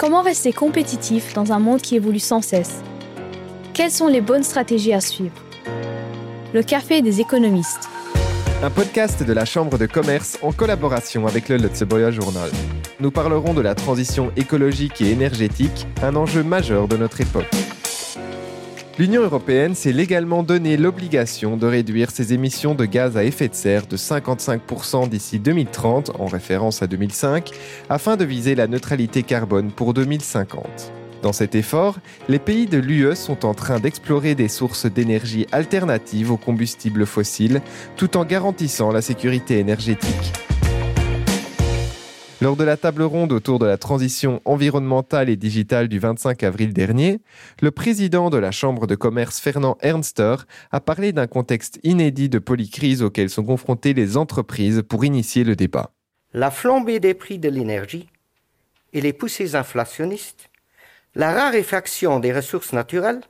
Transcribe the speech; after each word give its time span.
Comment 0.00 0.22
rester 0.22 0.54
compétitif 0.54 1.34
dans 1.34 1.52
un 1.52 1.58
monde 1.58 1.82
qui 1.82 1.94
évolue 1.94 2.20
sans 2.20 2.40
cesse? 2.40 2.80
Quelles 3.74 3.90
sont 3.90 4.06
les 4.06 4.22
bonnes 4.22 4.42
stratégies 4.42 4.94
à 4.94 5.00
suivre? 5.02 5.34
Le 6.54 6.62
café 6.62 7.02
des 7.02 7.20
économistes. 7.20 7.86
Un 8.62 8.70
podcast 8.70 9.22
de 9.22 9.32
la 9.34 9.44
Chambre 9.44 9.76
de 9.76 9.84
commerce 9.84 10.38
en 10.40 10.52
collaboration 10.52 11.26
avec 11.26 11.50
le 11.50 11.58
Lutzeboya 11.58 12.10
Journal. 12.12 12.50
Nous 12.98 13.10
parlerons 13.10 13.52
de 13.52 13.60
la 13.60 13.74
transition 13.74 14.32
écologique 14.38 15.02
et 15.02 15.10
énergétique, 15.10 15.86
un 16.02 16.16
enjeu 16.16 16.42
majeur 16.42 16.88
de 16.88 16.96
notre 16.96 17.20
époque. 17.20 17.54
L'Union 19.00 19.22
européenne 19.22 19.74
s'est 19.74 19.94
légalement 19.94 20.42
donné 20.42 20.76
l'obligation 20.76 21.56
de 21.56 21.66
réduire 21.66 22.10
ses 22.10 22.34
émissions 22.34 22.74
de 22.74 22.84
gaz 22.84 23.16
à 23.16 23.24
effet 23.24 23.48
de 23.48 23.54
serre 23.54 23.86
de 23.86 23.96
55% 23.96 25.08
d'ici 25.08 25.38
2030, 25.38 26.10
en 26.18 26.26
référence 26.26 26.82
à 26.82 26.86
2005, 26.86 27.50
afin 27.88 28.18
de 28.18 28.26
viser 28.26 28.54
la 28.54 28.66
neutralité 28.66 29.22
carbone 29.22 29.70
pour 29.72 29.94
2050. 29.94 30.92
Dans 31.22 31.32
cet 31.32 31.54
effort, 31.54 31.96
les 32.28 32.38
pays 32.38 32.66
de 32.66 32.76
l'UE 32.76 33.16
sont 33.16 33.46
en 33.46 33.54
train 33.54 33.80
d'explorer 33.80 34.34
des 34.34 34.48
sources 34.48 34.84
d'énergie 34.84 35.46
alternatives 35.50 36.30
aux 36.30 36.36
combustibles 36.36 37.06
fossiles, 37.06 37.62
tout 37.96 38.18
en 38.18 38.26
garantissant 38.26 38.92
la 38.92 39.00
sécurité 39.00 39.60
énergétique. 39.60 40.34
Lors 42.42 42.56
de 42.56 42.64
la 42.64 42.78
table 42.78 43.02
ronde 43.02 43.32
autour 43.32 43.58
de 43.58 43.66
la 43.66 43.76
transition 43.76 44.40
environnementale 44.46 45.28
et 45.28 45.36
digitale 45.36 45.88
du 45.88 45.98
25 45.98 46.42
avril 46.42 46.72
dernier, 46.72 47.20
le 47.60 47.70
président 47.70 48.30
de 48.30 48.38
la 48.38 48.50
Chambre 48.50 48.86
de 48.86 48.94
commerce 48.94 49.38
Fernand 49.38 49.76
Ernster 49.82 50.36
a 50.72 50.80
parlé 50.80 51.12
d'un 51.12 51.26
contexte 51.26 51.78
inédit 51.82 52.30
de 52.30 52.38
polycrise 52.38 53.02
auquel 53.02 53.28
sont 53.28 53.44
confrontées 53.44 53.92
les 53.92 54.16
entreprises 54.16 54.82
pour 54.88 55.04
initier 55.04 55.44
le 55.44 55.54
débat. 55.54 55.90
La 56.32 56.50
flambée 56.50 56.98
des 56.98 57.12
prix 57.12 57.38
de 57.38 57.50
l'énergie 57.50 58.08
et 58.94 59.02
les 59.02 59.12
poussées 59.12 59.54
inflationnistes, 59.54 60.48
la 61.14 61.34
raréfaction 61.34 62.20
des 62.20 62.32
ressources 62.32 62.72
naturelles 62.72 63.20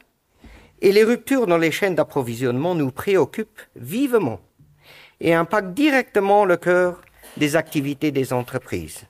et 0.82 0.92
les 0.92 1.02
ruptures 1.02 1.48
dans 1.48 1.58
les 1.58 1.72
chaînes 1.72 1.96
d'approvisionnement 1.96 2.76
nous 2.76 2.92
préoccupent 2.92 3.62
vivement 3.74 4.38
et 5.20 5.34
impactent 5.34 5.74
directement 5.74 6.44
le 6.44 6.56
cœur 6.56 7.00
des 7.36 7.56
activités 7.56 8.10
des 8.10 8.32
entreprises. 8.32 9.04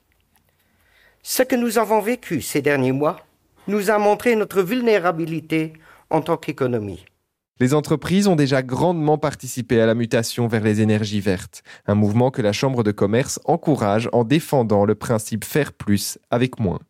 Ce 1.22 1.42
que 1.42 1.56
nous 1.56 1.78
avons 1.78 2.00
vécu 2.00 2.40
ces 2.40 2.62
derniers 2.62 2.92
mois 2.92 3.20
nous 3.68 3.90
a 3.90 3.98
montré 3.98 4.36
notre 4.36 4.62
vulnérabilité 4.62 5.74
en 6.08 6.22
tant 6.22 6.36
qu'économie. 6.36 7.04
Les 7.60 7.74
entreprises 7.74 8.26
ont 8.26 8.36
déjà 8.36 8.62
grandement 8.62 9.18
participé 9.18 9.82
à 9.82 9.86
la 9.86 9.94
mutation 9.94 10.48
vers 10.48 10.62
les 10.62 10.80
énergies 10.80 11.20
vertes, 11.20 11.62
un 11.86 11.94
mouvement 11.94 12.30
que 12.30 12.40
la 12.40 12.52
Chambre 12.52 12.82
de 12.82 12.90
commerce 12.90 13.38
encourage 13.44 14.08
en 14.12 14.24
défendant 14.24 14.86
le 14.86 14.94
principe 14.94 15.44
faire 15.44 15.74
plus 15.74 16.18
avec 16.30 16.58
moins. 16.58 16.80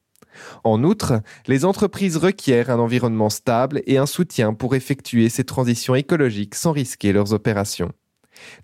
En 0.62 0.84
outre, 0.84 1.22
les 1.48 1.64
entreprises 1.64 2.16
requièrent 2.16 2.70
un 2.70 2.78
environnement 2.78 3.30
stable 3.30 3.82
et 3.86 3.98
un 3.98 4.06
soutien 4.06 4.54
pour 4.54 4.76
effectuer 4.76 5.28
ces 5.28 5.42
transitions 5.42 5.96
écologiques 5.96 6.54
sans 6.54 6.70
risquer 6.70 7.12
leurs 7.12 7.32
opérations. 7.32 7.90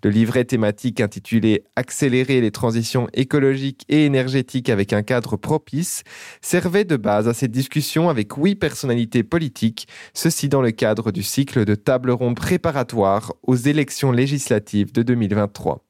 Le 0.03 0.09
livret 0.09 0.45
thématique 0.45 1.01
intitulé 1.01 1.63
Accélérer 1.75 2.41
les 2.41 2.51
transitions 2.51 3.07
écologiques 3.13 3.83
et 3.89 4.05
énergétiques 4.05 4.69
avec 4.69 4.93
un 4.93 5.03
cadre 5.03 5.37
propice 5.37 6.03
servait 6.41 6.85
de 6.85 6.97
base 6.97 7.27
à 7.27 7.33
cette 7.33 7.51
discussion 7.51 8.09
avec 8.09 8.33
huit 8.33 8.55
personnalités 8.55 9.23
politiques, 9.23 9.87
ceci 10.13 10.49
dans 10.49 10.61
le 10.61 10.71
cadre 10.71 11.11
du 11.11 11.23
cycle 11.23 11.65
de 11.65 11.75
table 11.75 12.11
ronde 12.11 12.35
préparatoire 12.35 13.33
aux 13.43 13.55
élections 13.55 14.11
législatives 14.11 14.91
de 14.91 15.03
2023. 15.03 15.86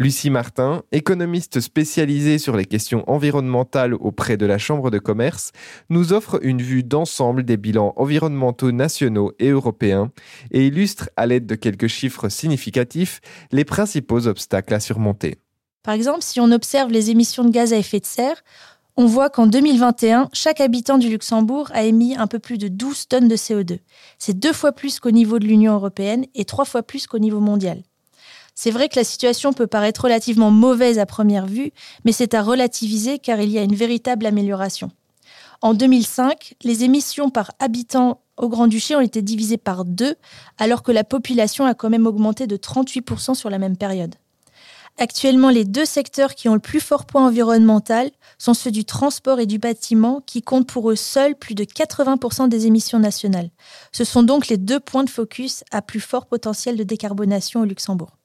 Lucie 0.00 0.28
Martin, 0.28 0.82
économiste 0.90 1.60
spécialisée 1.60 2.38
sur 2.38 2.56
les 2.56 2.64
questions 2.64 3.08
environnementales 3.08 3.94
auprès 3.94 4.36
de 4.36 4.44
la 4.44 4.58
Chambre 4.58 4.90
de 4.90 4.98
commerce, 4.98 5.52
nous 5.88 6.12
offre 6.12 6.40
une 6.42 6.60
vue 6.60 6.82
d'ensemble 6.82 7.44
des 7.44 7.56
bilans 7.56 7.92
environnementaux 7.94 8.72
nationaux 8.72 9.32
et 9.38 9.50
européens 9.50 10.10
et 10.50 10.66
illustre 10.66 11.10
à 11.16 11.26
l'aide 11.26 11.46
de 11.46 11.54
quelques 11.54 11.86
chiffres 11.86 12.28
significatifs 12.28 13.20
les 13.52 13.64
principaux 13.64 14.26
obstacles 14.26 14.74
à 14.74 14.80
surmonter. 14.80 15.38
Par 15.84 15.94
exemple, 15.94 16.22
si 16.22 16.40
on 16.40 16.50
observe 16.50 16.90
les 16.90 17.10
émissions 17.10 17.44
de 17.44 17.50
gaz 17.50 17.72
à 17.72 17.76
effet 17.76 18.00
de 18.00 18.06
serre, 18.06 18.42
on 18.96 19.06
voit 19.06 19.30
qu'en 19.30 19.46
2021, 19.46 20.28
chaque 20.32 20.60
habitant 20.60 20.98
du 20.98 21.08
Luxembourg 21.08 21.70
a 21.72 21.84
émis 21.84 22.16
un 22.16 22.26
peu 22.26 22.40
plus 22.40 22.58
de 22.58 22.66
12 22.66 23.06
tonnes 23.06 23.28
de 23.28 23.36
CO2. 23.36 23.78
C'est 24.18 24.38
deux 24.40 24.52
fois 24.52 24.72
plus 24.72 24.98
qu'au 24.98 25.12
niveau 25.12 25.38
de 25.38 25.46
l'Union 25.46 25.74
européenne 25.74 26.26
et 26.34 26.44
trois 26.44 26.64
fois 26.64 26.82
plus 26.82 27.06
qu'au 27.06 27.20
niveau 27.20 27.38
mondial. 27.38 27.84
C'est 28.54 28.70
vrai 28.70 28.88
que 28.88 28.96
la 28.96 29.04
situation 29.04 29.52
peut 29.52 29.66
paraître 29.66 30.02
relativement 30.02 30.50
mauvaise 30.50 30.98
à 30.98 31.06
première 31.06 31.46
vue, 31.46 31.72
mais 32.04 32.12
c'est 32.12 32.34
à 32.34 32.42
relativiser 32.42 33.18
car 33.18 33.40
il 33.40 33.50
y 33.50 33.58
a 33.58 33.62
une 33.62 33.74
véritable 33.74 34.26
amélioration. 34.26 34.90
En 35.60 35.74
2005, 35.74 36.54
les 36.62 36.84
émissions 36.84 37.30
par 37.30 37.50
habitant 37.58 38.20
au 38.36 38.48
Grand-Duché 38.48 38.96
ont 38.96 39.00
été 39.00 39.22
divisées 39.22 39.56
par 39.56 39.84
deux, 39.84 40.14
alors 40.58 40.82
que 40.82 40.92
la 40.92 41.04
population 41.04 41.64
a 41.64 41.74
quand 41.74 41.90
même 41.90 42.06
augmenté 42.06 42.46
de 42.46 42.56
38% 42.56 43.34
sur 43.34 43.50
la 43.50 43.58
même 43.58 43.76
période. 43.76 44.14
Actuellement, 44.98 45.50
les 45.50 45.64
deux 45.64 45.84
secteurs 45.84 46.36
qui 46.36 46.48
ont 46.48 46.54
le 46.54 46.60
plus 46.60 46.78
fort 46.78 47.04
poids 47.04 47.22
environnemental 47.22 48.10
sont 48.38 48.54
ceux 48.54 48.70
du 48.70 48.84
transport 48.84 49.40
et 49.40 49.46
du 49.46 49.58
bâtiment, 49.58 50.20
qui 50.24 50.42
comptent 50.42 50.68
pour 50.68 50.90
eux 50.90 50.96
seuls 50.96 51.34
plus 51.34 51.56
de 51.56 51.64
80% 51.64 52.48
des 52.48 52.66
émissions 52.66 53.00
nationales. 53.00 53.50
Ce 53.90 54.04
sont 54.04 54.22
donc 54.22 54.46
les 54.46 54.56
deux 54.56 54.78
points 54.78 55.02
de 55.02 55.10
focus 55.10 55.64
à 55.72 55.82
plus 55.82 56.00
fort 56.00 56.26
potentiel 56.26 56.76
de 56.76 56.84
décarbonation 56.84 57.62
au 57.62 57.64
Luxembourg. 57.64 58.16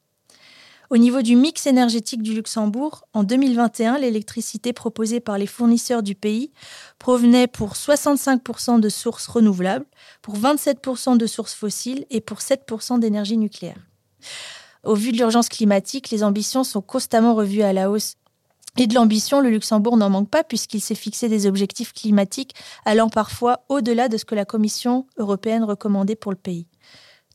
Au 0.92 0.98
niveau 0.98 1.22
du 1.22 1.36
mix 1.36 1.68
énergétique 1.68 2.24
du 2.24 2.34
Luxembourg, 2.34 3.06
en 3.14 3.24
2021, 3.24 4.00
l'électricité 4.00 4.74
proposée 4.74 5.20
par 5.20 5.38
les 5.38 5.46
fournisseurs 5.46 6.02
du 6.02 6.16
pays 6.16 6.52
provenait 6.98 7.46
pour 7.46 7.74
65% 7.74 8.80
de 8.80 8.90
sources 8.90 9.28
renouvelables, 9.28 9.86
pour 10.24 10.36
27% 10.36 11.18
de 11.18 11.28
sources 11.28 11.54
fossiles 11.54 12.08
et 12.10 12.22
pour 12.22 12.40
7% 12.40 12.98
d'énergie 12.98 13.38
nucléaire. 13.38 13.78
Au 14.84 14.96
vu 14.96 15.12
de 15.12 15.18
l'urgence 15.18 15.50
climatique, 15.50 16.10
les 16.10 16.24
ambitions 16.24 16.64
sont 16.64 16.82
constamment 16.82 17.36
revues 17.36 17.62
à 17.62 17.72
la 17.72 17.92
hausse. 17.92 18.16
Et 18.78 18.88
de 18.88 18.96
l'ambition, 18.96 19.42
le 19.42 19.52
Luxembourg 19.52 19.96
n'en 19.96 20.10
manque 20.10 20.30
pas 20.30 20.44
puisqu'il 20.44 20.82
s'est 20.82 20.96
fixé 20.96 21.30
des 21.30 21.46
objectifs 21.46 21.94
climatiques 21.94 22.56
allant 22.86 23.10
parfois 23.10 23.64
au-delà 23.70 24.10
de 24.10 24.18
ce 24.18 24.26
que 24.26 24.36
la 24.36 24.46
Commission 24.46 25.06
européenne 25.18 25.66
recommandait 25.66 26.16
pour 26.16 26.32
le 26.32 26.38
pays. 26.38 26.66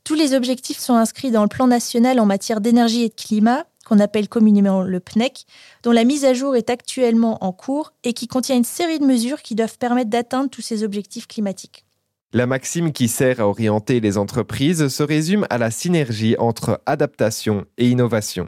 Tous 0.05 0.13
les 0.13 0.35
objectifs 0.35 0.77
sont 0.77 0.93
inscrits 0.93 1.31
dans 1.31 1.41
le 1.41 1.47
plan 1.47 1.65
national 1.65 2.19
en 2.19 2.27
matière 2.27 2.61
d'énergie 2.61 3.05
et 3.05 3.09
de 3.09 3.15
climat, 3.15 3.65
qu'on 3.87 3.99
appelle 3.99 4.29
communément 4.29 4.83
le 4.83 4.99
PNEC, 4.99 5.45
dont 5.81 5.91
la 5.91 6.03
mise 6.03 6.25
à 6.25 6.35
jour 6.35 6.55
est 6.55 6.69
actuellement 6.69 7.43
en 7.43 7.51
cours 7.51 7.91
et 8.03 8.13
qui 8.13 8.27
contient 8.27 8.55
une 8.55 8.63
série 8.63 8.99
de 8.99 9.05
mesures 9.05 9.41
qui 9.41 9.55
doivent 9.55 9.79
permettre 9.79 10.11
d'atteindre 10.11 10.51
tous 10.51 10.61
ces 10.61 10.83
objectifs 10.83 11.25
climatiques. 11.25 11.85
La 12.33 12.45
maxime 12.45 12.91
qui 12.91 13.07
sert 13.07 13.39
à 13.39 13.47
orienter 13.47 13.99
les 13.99 14.19
entreprises 14.19 14.89
se 14.89 15.01
résume 15.01 15.47
à 15.49 15.57
la 15.57 15.71
synergie 15.71 16.35
entre 16.37 16.81
adaptation 16.85 17.65
et 17.79 17.89
innovation. 17.89 18.47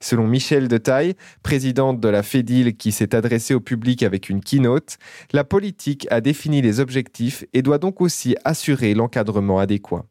Selon 0.00 0.26
Michel 0.26 0.68
de 0.68 0.76
Taille, 0.76 1.14
présidente 1.42 1.98
de 1.98 2.08
la 2.08 2.22
FEDIL 2.22 2.76
qui 2.76 2.92
s'est 2.92 3.14
adressée 3.14 3.54
au 3.54 3.60
public 3.60 4.02
avec 4.02 4.28
une 4.28 4.42
keynote, 4.42 4.98
la 5.32 5.44
politique 5.44 6.06
a 6.10 6.20
défini 6.20 6.60
les 6.60 6.78
objectifs 6.78 7.46
et 7.54 7.62
doit 7.62 7.78
donc 7.78 8.02
aussi 8.02 8.36
assurer 8.44 8.92
l'encadrement 8.92 9.58
adéquat. 9.58 10.04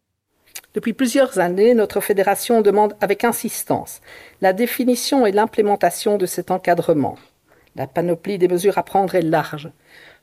Depuis 0.75 0.93
plusieurs 0.93 1.39
années, 1.39 1.73
notre 1.73 1.99
fédération 1.99 2.61
demande 2.61 2.95
avec 3.01 3.23
insistance 3.23 4.01
la 4.39 4.53
définition 4.53 5.25
et 5.25 5.31
l'implémentation 5.31 6.17
de 6.17 6.27
cet 6.27 6.51
encadrement. 6.51 7.17
La 7.75 7.87
panoplie 7.87 8.37
des 8.37 8.47
mesures 8.47 8.77
à 8.77 8.83
prendre 8.83 9.15
est 9.15 9.23
large. 9.23 9.71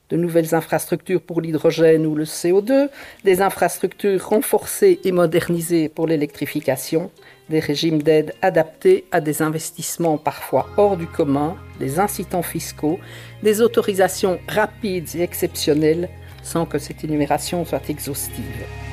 De 0.09 0.17
nouvelles 0.17 0.55
infrastructures 0.55 1.21
pour 1.21 1.41
l'hydrogène 1.41 2.07
ou 2.07 2.15
le 2.15 2.23
CO2, 2.23 2.89
des 3.25 3.43
infrastructures 3.43 4.29
renforcées 4.29 5.01
et 5.03 5.11
modernisées 5.11 5.89
pour 5.89 6.07
l'électrification, 6.07 7.11
des 7.51 7.59
régimes 7.59 8.01
d'aide 8.01 8.33
adaptés 8.41 9.05
à 9.11 9.21
des 9.21 9.43
investissements 9.43 10.17
parfois 10.17 10.69
hors 10.77 10.97
du 10.97 11.09
commun, 11.09 11.57
des 11.81 11.99
incitants 11.99 12.43
fiscaux, 12.43 13.01
des 13.43 13.63
autorisations 13.63 14.39
rapides 14.47 15.17
et 15.17 15.23
exceptionnelles 15.23 16.09
sans 16.45 16.67
que 16.67 16.79
cette 16.79 17.03
énumération 17.03 17.65
soit 17.65 17.91
exhaustive. 17.91 18.86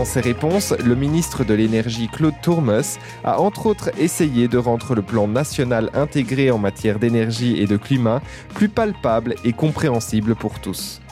Dans 0.00 0.06
ses 0.06 0.22
réponses, 0.22 0.72
le 0.82 0.94
ministre 0.94 1.44
de 1.44 1.52
l'Énergie 1.52 2.08
Claude 2.08 2.32
Tourmes 2.40 2.80
a 3.22 3.38
entre 3.38 3.66
autres 3.66 3.90
essayé 3.98 4.48
de 4.48 4.56
rendre 4.56 4.94
le 4.94 5.02
plan 5.02 5.28
national 5.28 5.90
intégré 5.92 6.50
en 6.50 6.56
matière 6.56 6.98
d'énergie 6.98 7.60
et 7.60 7.66
de 7.66 7.76
climat 7.76 8.22
plus 8.54 8.70
palpable 8.70 9.34
et 9.44 9.52
compréhensible 9.52 10.34
pour 10.34 10.58
tous. 10.58 11.02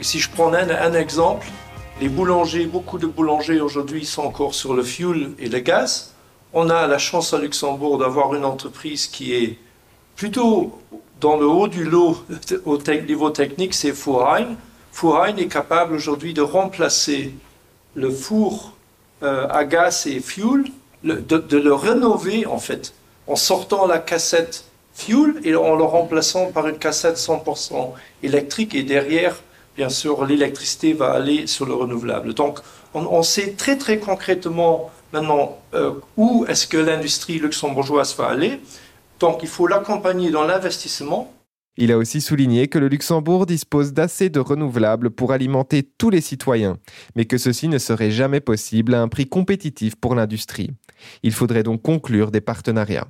Si 0.00 0.18
je 0.18 0.30
prends 0.30 0.54
un, 0.54 0.94
exemple, 0.94 1.48
les 2.00 2.08
boulangers, 2.08 2.64
beaucoup 2.64 2.96
de 2.96 3.06
boulangers 3.06 3.60
aujourd'hui 3.60 4.06
sont 4.06 4.22
encore 4.22 4.54
sur 4.54 4.72
le 4.72 4.84
fuel 4.84 5.32
et 5.38 5.50
le 5.50 5.58
gaz. 5.58 6.14
On 6.54 6.70
a 6.70 6.86
la 6.86 6.96
chance 6.96 7.34
à 7.34 7.38
Luxembourg 7.38 7.98
d'avoir 7.98 8.34
une 8.34 8.46
entreprise 8.46 9.06
qui 9.06 9.34
est 9.34 9.58
plutôt 10.16 10.80
dans 11.20 11.36
le 11.36 11.46
haut 11.46 11.68
du 11.68 11.84
lot 11.84 12.24
au 12.64 12.78
niveau 13.06 13.28
technique, 13.28 13.74
c'est 13.74 13.92
Furheim. 13.92 14.56
Furheim 14.92 15.36
est 15.36 15.48
capable 15.48 15.92
aujourd'hui 15.92 16.32
de 16.32 16.40
remplacer 16.40 17.34
le 17.94 18.10
four 18.10 18.74
euh, 19.22 19.46
à 19.48 19.64
gaz 19.64 20.06
et 20.06 20.20
fuel, 20.20 20.64
de, 21.02 21.56
le 21.56 21.74
rénover 21.74 22.46
en 22.46 22.58
fait 22.58 22.92
en 23.26 23.36
sortant 23.36 23.86
la 23.86 23.98
cassette 23.98 24.64
fuel 24.92 25.40
et 25.44 25.54
en 25.54 25.76
le 25.76 25.84
remplaçant 25.84 26.50
par 26.52 26.66
une 26.68 26.78
cassette 26.78 27.16
100% 27.16 27.92
électrique 28.22 28.74
et 28.74 28.82
derrière, 28.82 29.40
bien 29.76 29.88
sûr, 29.88 30.26
l'électricité 30.26 30.92
va 30.92 31.12
aller 31.12 31.46
sur 31.46 31.64
le 31.64 31.74
renouvelable. 31.74 32.34
Donc, 32.34 32.58
on, 32.92 33.22
sait 33.22 33.52
très 33.52 33.78
très 33.78 33.98
concrètement 33.98 34.90
maintenant 35.12 35.58
euh, 35.74 35.92
où 36.16 36.44
est-ce 36.48 36.66
que 36.66 36.76
l'industrie 36.76 37.38
luxembourgeoise 37.38 38.16
va 38.16 38.26
aller. 38.26 38.60
Donc, 39.20 39.40
il 39.42 39.48
faut 39.48 39.66
l'accompagner 39.66 40.30
dans 40.30 40.44
l'investissement. 40.44 41.32
Il 41.76 41.92
a 41.92 41.98
aussi 41.98 42.20
souligné 42.20 42.68
que 42.68 42.78
le 42.78 42.88
Luxembourg 42.88 43.46
dispose 43.46 43.92
d'assez 43.92 44.28
de 44.28 44.40
renouvelables 44.40 45.10
pour 45.10 45.32
alimenter 45.32 45.82
tous 45.82 46.10
les 46.10 46.20
citoyens, 46.20 46.78
mais 47.14 47.24
que 47.24 47.38
ceci 47.38 47.68
ne 47.68 47.78
serait 47.78 48.10
jamais 48.10 48.40
possible 48.40 48.94
à 48.94 49.02
un 49.02 49.08
prix 49.08 49.26
compétitif 49.26 49.96
pour 49.96 50.14
l'industrie. 50.14 50.70
Il 51.22 51.32
faudrait 51.32 51.62
donc 51.62 51.82
conclure 51.82 52.30
des 52.30 52.40
partenariats. 52.40 53.08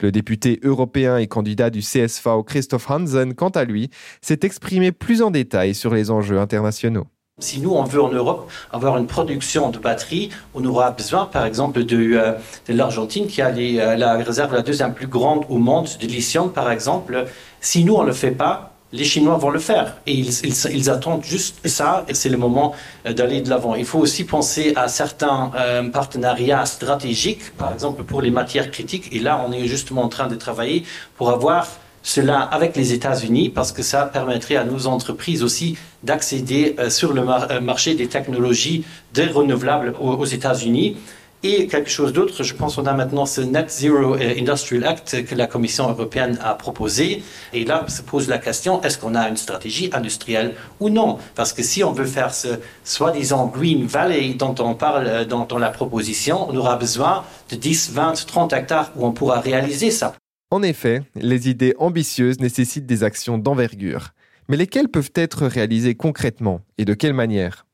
Le 0.00 0.10
député 0.10 0.58
européen 0.62 1.18
et 1.18 1.26
candidat 1.26 1.70
du 1.70 1.80
CSV, 1.80 2.42
Christoph 2.46 2.90
Hansen, 2.90 3.34
quant 3.34 3.50
à 3.50 3.64
lui, 3.64 3.90
s'est 4.20 4.40
exprimé 4.42 4.90
plus 4.90 5.22
en 5.22 5.30
détail 5.30 5.74
sur 5.74 5.94
les 5.94 6.10
enjeux 6.10 6.38
internationaux. 6.38 7.06
Si 7.38 7.60
nous, 7.60 7.74
on 7.74 7.84
veut 7.84 8.02
en 8.02 8.08
Europe 8.08 8.50
avoir 8.72 8.96
une 8.96 9.06
production 9.06 9.68
de 9.68 9.78
batteries, 9.78 10.30
on 10.54 10.64
aura 10.64 10.90
besoin, 10.92 11.26
par 11.26 11.44
exemple, 11.44 11.84
de, 11.84 12.14
euh, 12.16 12.32
l'Argentine, 12.66 13.26
qui 13.26 13.42
a 13.42 13.48
euh, 13.48 13.94
la 13.94 14.14
réserve 14.14 14.54
la 14.54 14.62
deuxième 14.62 14.94
plus 14.94 15.06
grande 15.06 15.44
au 15.50 15.58
monde 15.58 15.86
de 16.00 16.06
lithium, 16.06 16.50
par 16.50 16.70
exemple. 16.70 17.26
Si 17.60 17.84
nous, 17.84 17.92
on 17.92 18.04
ne 18.04 18.06
le 18.06 18.14
fait 18.14 18.30
pas, 18.30 18.72
les 18.90 19.04
Chinois 19.04 19.36
vont 19.36 19.50
le 19.50 19.58
faire. 19.58 19.98
Et 20.06 20.14
ils, 20.14 20.88
attendent 20.88 21.24
juste 21.24 21.68
ça, 21.68 22.06
et 22.08 22.14
c'est 22.14 22.30
le 22.30 22.38
moment 22.38 22.74
euh, 23.04 23.12
d'aller 23.12 23.42
de 23.42 23.50
l'avant. 23.50 23.74
Il 23.74 23.84
faut 23.84 23.98
aussi 23.98 24.24
penser 24.24 24.72
à 24.74 24.88
certains 24.88 25.50
partenariats 25.92 26.64
stratégiques, 26.64 27.54
par 27.58 27.70
exemple 27.70 28.02
pour 28.04 28.22
les 28.22 28.30
matières 28.30 28.70
critiques. 28.70 29.12
Et 29.12 29.18
là, 29.18 29.44
on 29.46 29.52
est 29.52 29.66
justement 29.66 30.04
en 30.04 30.08
train 30.08 30.28
de 30.28 30.36
travailler 30.36 30.84
pour 31.18 31.28
avoir 31.28 31.66
cela 32.06 32.40
avec 32.40 32.76
les 32.76 32.92
États-Unis 32.92 33.50
parce 33.50 33.72
que 33.72 33.82
ça 33.82 34.06
permettrait 34.06 34.54
à 34.54 34.62
nos 34.64 34.86
entreprises 34.86 35.42
aussi 35.42 35.76
d'accéder 36.04 36.76
euh, 36.78 36.88
sur 36.88 37.12
le 37.12 37.20
euh, 37.20 37.60
marché 37.60 37.96
des 37.96 38.06
technologies 38.06 38.84
des 39.12 39.26
renouvelables 39.26 39.92
aux, 40.00 40.24
États-Unis. 40.24 40.96
Et 41.42 41.66
quelque 41.66 41.90
chose 41.90 42.12
d'autre, 42.12 42.44
je 42.44 42.54
pense 42.54 42.76
qu'on 42.76 42.86
a 42.86 42.92
maintenant 42.92 43.26
ce 43.26 43.40
Net 43.40 43.68
Zero 43.70 44.14
euh, 44.14 44.34
Industrial 44.38 44.84
Act 44.84 45.24
que 45.24 45.34
la 45.34 45.48
Commission 45.48 45.90
européenne 45.90 46.38
a 46.44 46.54
proposé. 46.54 47.24
Et 47.52 47.64
là 47.64 47.84
se 47.88 48.02
pose 48.02 48.28
la 48.28 48.38
question, 48.38 48.80
est-ce 48.82 48.98
qu'on 48.98 49.16
a 49.16 49.28
une 49.28 49.36
stratégie 49.36 49.90
industrielle 49.92 50.54
ou 50.78 50.90
non? 50.90 51.18
Parce 51.34 51.52
que 51.52 51.64
si 51.64 51.82
on 51.82 51.90
veut 51.90 52.06
faire 52.06 52.32
ce 52.32 52.60
soi-disant 52.84 53.46
Green 53.48 53.84
Valley 53.84 54.34
dont 54.34 54.54
on 54.60 54.74
parle 54.74 55.26
dans, 55.26 55.44
dans 55.44 55.58
la 55.58 55.70
proposition, 55.70 56.48
on 56.48 56.56
aura 56.56 56.76
besoin 56.76 57.24
de 57.50 57.56
10, 57.56 57.90
20, 57.90 58.26
30 58.26 58.52
hectares 58.52 58.92
où 58.94 59.04
on 59.04 59.10
pourra 59.10 59.40
réaliser 59.40 59.90
ça. 59.90 60.14
En 60.50 60.62
effet, 60.62 61.02
les 61.16 61.48
idées 61.48 61.74
ambitieuses 61.78 62.38
nécessitent 62.38 62.86
des 62.86 63.02
actions 63.02 63.36
d'envergure. 63.36 64.10
Mais 64.48 64.56
lesquelles 64.56 64.88
peuvent 64.88 65.10
être 65.16 65.46
réalisées 65.46 65.96
concrètement 65.96 66.60
et 66.78 66.84
de 66.84 66.94
quelle 66.94 67.14
manière? 67.14 67.66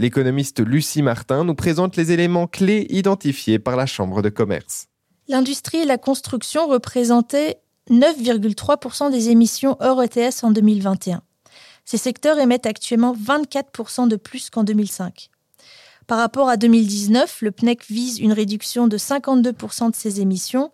L'économiste 0.00 0.58
Lucie 0.58 1.02
Martin 1.02 1.44
nous 1.44 1.54
présente 1.54 1.96
les 1.96 2.10
éléments 2.10 2.48
clés 2.48 2.86
identifiés 2.90 3.60
par 3.60 3.76
la 3.76 3.86
Chambre 3.86 4.20
de 4.20 4.30
commerce. 4.30 4.88
L'industrie 5.28 5.78
et 5.78 5.84
la 5.84 5.98
construction 5.98 6.66
représentaient 6.66 7.60
9,3% 7.88 9.12
des 9.12 9.28
émissions 9.28 9.76
hors 9.78 10.02
ETS 10.02 10.42
en 10.42 10.50
2021. 10.50 11.22
Ces 11.84 11.98
secteurs 11.98 12.40
émettent 12.40 12.66
actuellement 12.66 13.14
24% 13.14 14.08
de 14.08 14.16
plus 14.16 14.50
qu'en 14.50 14.64
2005. 14.64 15.30
Par 16.08 16.18
rapport 16.18 16.48
à 16.48 16.56
2019, 16.56 17.42
le 17.42 17.52
PNEC 17.52 17.86
vise 17.88 18.18
une 18.18 18.32
réduction 18.32 18.88
de 18.88 18.98
52% 18.98 19.90
de 19.90 19.94
ses 19.94 20.20
émissions 20.20 20.72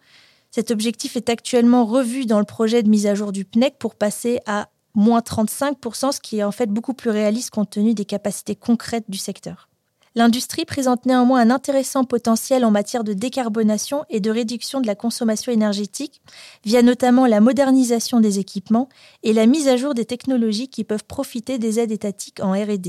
cet 0.51 0.71
objectif 0.71 1.17
est 1.17 1.29
actuellement 1.29 1.85
revu 1.85 2.27
dans 2.27 2.39
le 2.39 2.45
projet 2.45 2.83
de 2.83 2.89
mise 2.89 3.07
à 3.07 3.15
jour 3.15 3.33
du 3.33 3.45
PNEC 3.45 3.79
pour 3.79 3.95
passer 3.95 4.41
à 4.47 4.69
moins 4.95 5.21
35%, 5.21 6.13
ce 6.13 6.21
qui 6.21 6.39
est 6.39 6.45
en 6.45 6.53
fait 6.53 6.71
beaucoup 6.71 6.95
plus 6.95 7.11
réaliste 7.11 7.51
compte 7.51 7.71
tenu 7.71 7.95
des 7.95 8.05
capacités 8.05 8.57
concrètes 8.57 9.09
du 9.09 9.19
secteur. 9.19 9.69
L'industrie 10.15 10.65
présente 10.65 11.07
néanmoins 11.07 11.41
un 11.41 11.51
intéressant 11.51 12.03
potentiel 12.03 12.65
en 12.65 12.73
matière 12.73 13.05
de 13.05 13.13
décarbonation 13.13 14.05
et 14.09 14.19
de 14.19 14.31
réduction 14.31 14.81
de 14.81 14.87
la 14.87 14.97
consommation 14.97 15.53
énergétique, 15.53 16.23
via 16.65 16.83
notamment 16.83 17.27
la 17.27 17.41
modernisation 17.41 18.19
des 18.19 18.41
équipements 18.41 18.89
et 19.23 19.33
la 19.33 19.47
mise 19.47 19.69
à 19.69 19.77
jour 19.77 19.95
des 19.95 20.07
technologies 20.07 20.69
qui 20.69 20.83
peuvent 20.83 21.05
profiter 21.05 21.59
des 21.59 21.79
aides 21.79 21.93
étatiques 21.93 22.41
en 22.41 22.53
RD. 22.53 22.89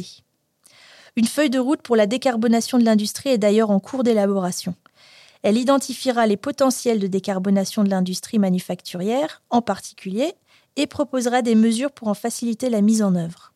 Une 1.17 1.27
feuille 1.27 1.49
de 1.49 1.59
route 1.59 1.81
pour 1.81 1.95
la 1.95 2.07
décarbonation 2.07 2.79
de 2.79 2.85
l'industrie 2.85 3.29
est 3.29 3.37
d'ailleurs 3.37 3.69
en 3.69 3.79
cours 3.79 4.03
d'élaboration. 4.03 4.73
Elle 5.41 5.57
identifiera 5.57 6.27
les 6.27 6.37
potentiels 6.37 6.99
de 6.99 7.07
décarbonation 7.07 7.83
de 7.83 7.89
l'industrie 7.89 8.39
manufacturière, 8.39 9.41
en 9.49 9.61
particulier, 9.61 10.33
et 10.75 10.87
proposera 10.87 11.41
des 11.41 11.55
mesures 11.55 11.91
pour 11.91 12.07
en 12.07 12.13
faciliter 12.13 12.69
la 12.69 12.81
mise 12.81 13.01
en 13.01 13.15
œuvre. 13.15 13.53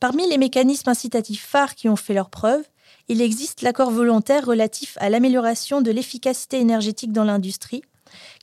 Parmi 0.00 0.28
les 0.28 0.38
mécanismes 0.38 0.90
incitatifs 0.90 1.44
phares 1.44 1.74
qui 1.74 1.88
ont 1.88 1.96
fait 1.96 2.14
leurs 2.14 2.30
preuves, 2.30 2.64
il 3.08 3.20
existe 3.20 3.62
l'accord 3.62 3.90
volontaire 3.90 4.44
relatif 4.46 4.96
à 5.00 5.10
l'amélioration 5.10 5.80
de 5.80 5.90
l'efficacité 5.90 6.60
énergétique 6.60 7.12
dans 7.12 7.24
l'industrie, 7.24 7.82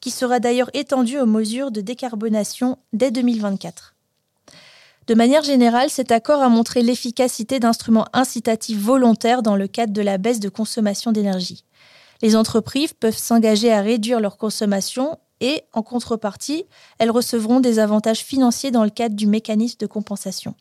qui 0.01 0.11
sera 0.11 0.39
d'ailleurs 0.39 0.69
étendu 0.73 1.19
aux 1.19 1.25
mesures 1.25 1.71
de 1.71 1.81
décarbonation 1.81 2.77
dès 2.93 3.11
2024. 3.11 3.95
De 5.07 5.15
manière 5.15 5.43
générale, 5.43 5.89
cet 5.89 6.11
accord 6.11 6.41
a 6.41 6.49
montré 6.49 6.81
l'efficacité 6.81 7.59
d'instruments 7.59 8.07
incitatifs 8.13 8.79
volontaires 8.79 9.41
dans 9.41 9.55
le 9.55 9.67
cadre 9.67 9.93
de 9.93 10.01
la 10.01 10.17
baisse 10.17 10.39
de 10.39 10.49
consommation 10.49 11.11
d'énergie. 11.11 11.65
Les 12.21 12.35
entreprises 12.35 12.93
peuvent 12.93 13.17
s'engager 13.17 13.71
à 13.71 13.81
réduire 13.81 14.19
leur 14.19 14.37
consommation 14.37 15.17
et, 15.39 15.63
en 15.73 15.81
contrepartie, 15.83 16.65
elles 16.97 17.11
recevront 17.11 17.59
des 17.59 17.79
avantages 17.79 18.23
financiers 18.23 18.71
dans 18.71 18.83
le 18.83 18.89
cadre 18.89 19.15
du 19.15 19.27
mécanisme 19.27 19.77
de 19.79 19.87
compensation. 19.87 20.53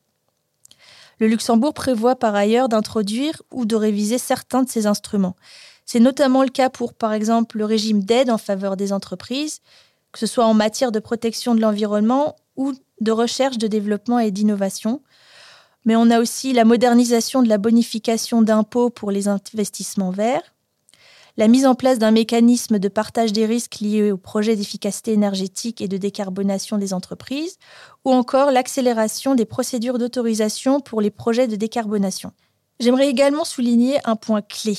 Le 1.18 1.26
Luxembourg 1.26 1.74
prévoit 1.74 2.14
par 2.14 2.34
ailleurs 2.34 2.68
d'introduire 2.68 3.42
ou 3.50 3.64
de 3.64 3.74
réviser 3.74 4.18
certains 4.18 4.62
de 4.62 4.68
ces 4.68 4.86
instruments. 4.86 5.34
C'est 5.84 6.00
notamment 6.00 6.42
le 6.42 6.48
cas 6.48 6.70
pour, 6.70 6.94
par 6.94 7.12
exemple, 7.12 7.58
le 7.58 7.64
régime 7.64 8.04
d'aide 8.04 8.30
en 8.30 8.38
faveur 8.38 8.76
des 8.76 8.92
entreprises, 8.92 9.60
que 10.12 10.18
ce 10.18 10.26
soit 10.26 10.44
en 10.44 10.54
matière 10.54 10.92
de 10.92 11.00
protection 11.00 11.54
de 11.54 11.60
l'environnement 11.60 12.36
ou 12.56 12.72
de 13.00 13.10
recherche, 13.10 13.58
de 13.58 13.66
développement 13.66 14.18
et 14.20 14.30
d'innovation. 14.30 15.02
Mais 15.84 15.96
on 15.96 16.10
a 16.10 16.20
aussi 16.20 16.52
la 16.52 16.64
modernisation 16.64 17.42
de 17.42 17.48
la 17.48 17.58
bonification 17.58 18.42
d'impôts 18.42 18.90
pour 18.90 19.10
les 19.10 19.26
investissements 19.28 20.10
verts, 20.10 20.54
la 21.38 21.46
mise 21.46 21.66
en 21.66 21.76
place 21.76 22.00
d'un 22.00 22.10
mécanisme 22.10 22.80
de 22.80 22.88
partage 22.88 23.32
des 23.32 23.46
risques 23.46 23.78
liés 23.80 24.10
au 24.10 24.16
projet 24.16 24.56
d'efficacité 24.56 25.12
énergétique 25.12 25.80
et 25.80 25.86
de 25.86 25.96
décarbonation 25.96 26.78
des 26.78 26.92
entreprises, 26.92 27.58
ou 28.04 28.10
encore 28.10 28.50
l'accélération 28.50 29.36
des 29.36 29.44
procédures 29.44 29.98
d'autorisation 29.98 30.80
pour 30.80 31.00
les 31.00 31.12
projets 31.12 31.46
de 31.46 31.54
décarbonation. 31.54 32.32
J'aimerais 32.80 33.08
également 33.08 33.44
souligner 33.44 34.00
un 34.04 34.16
point 34.16 34.42
clé. 34.42 34.76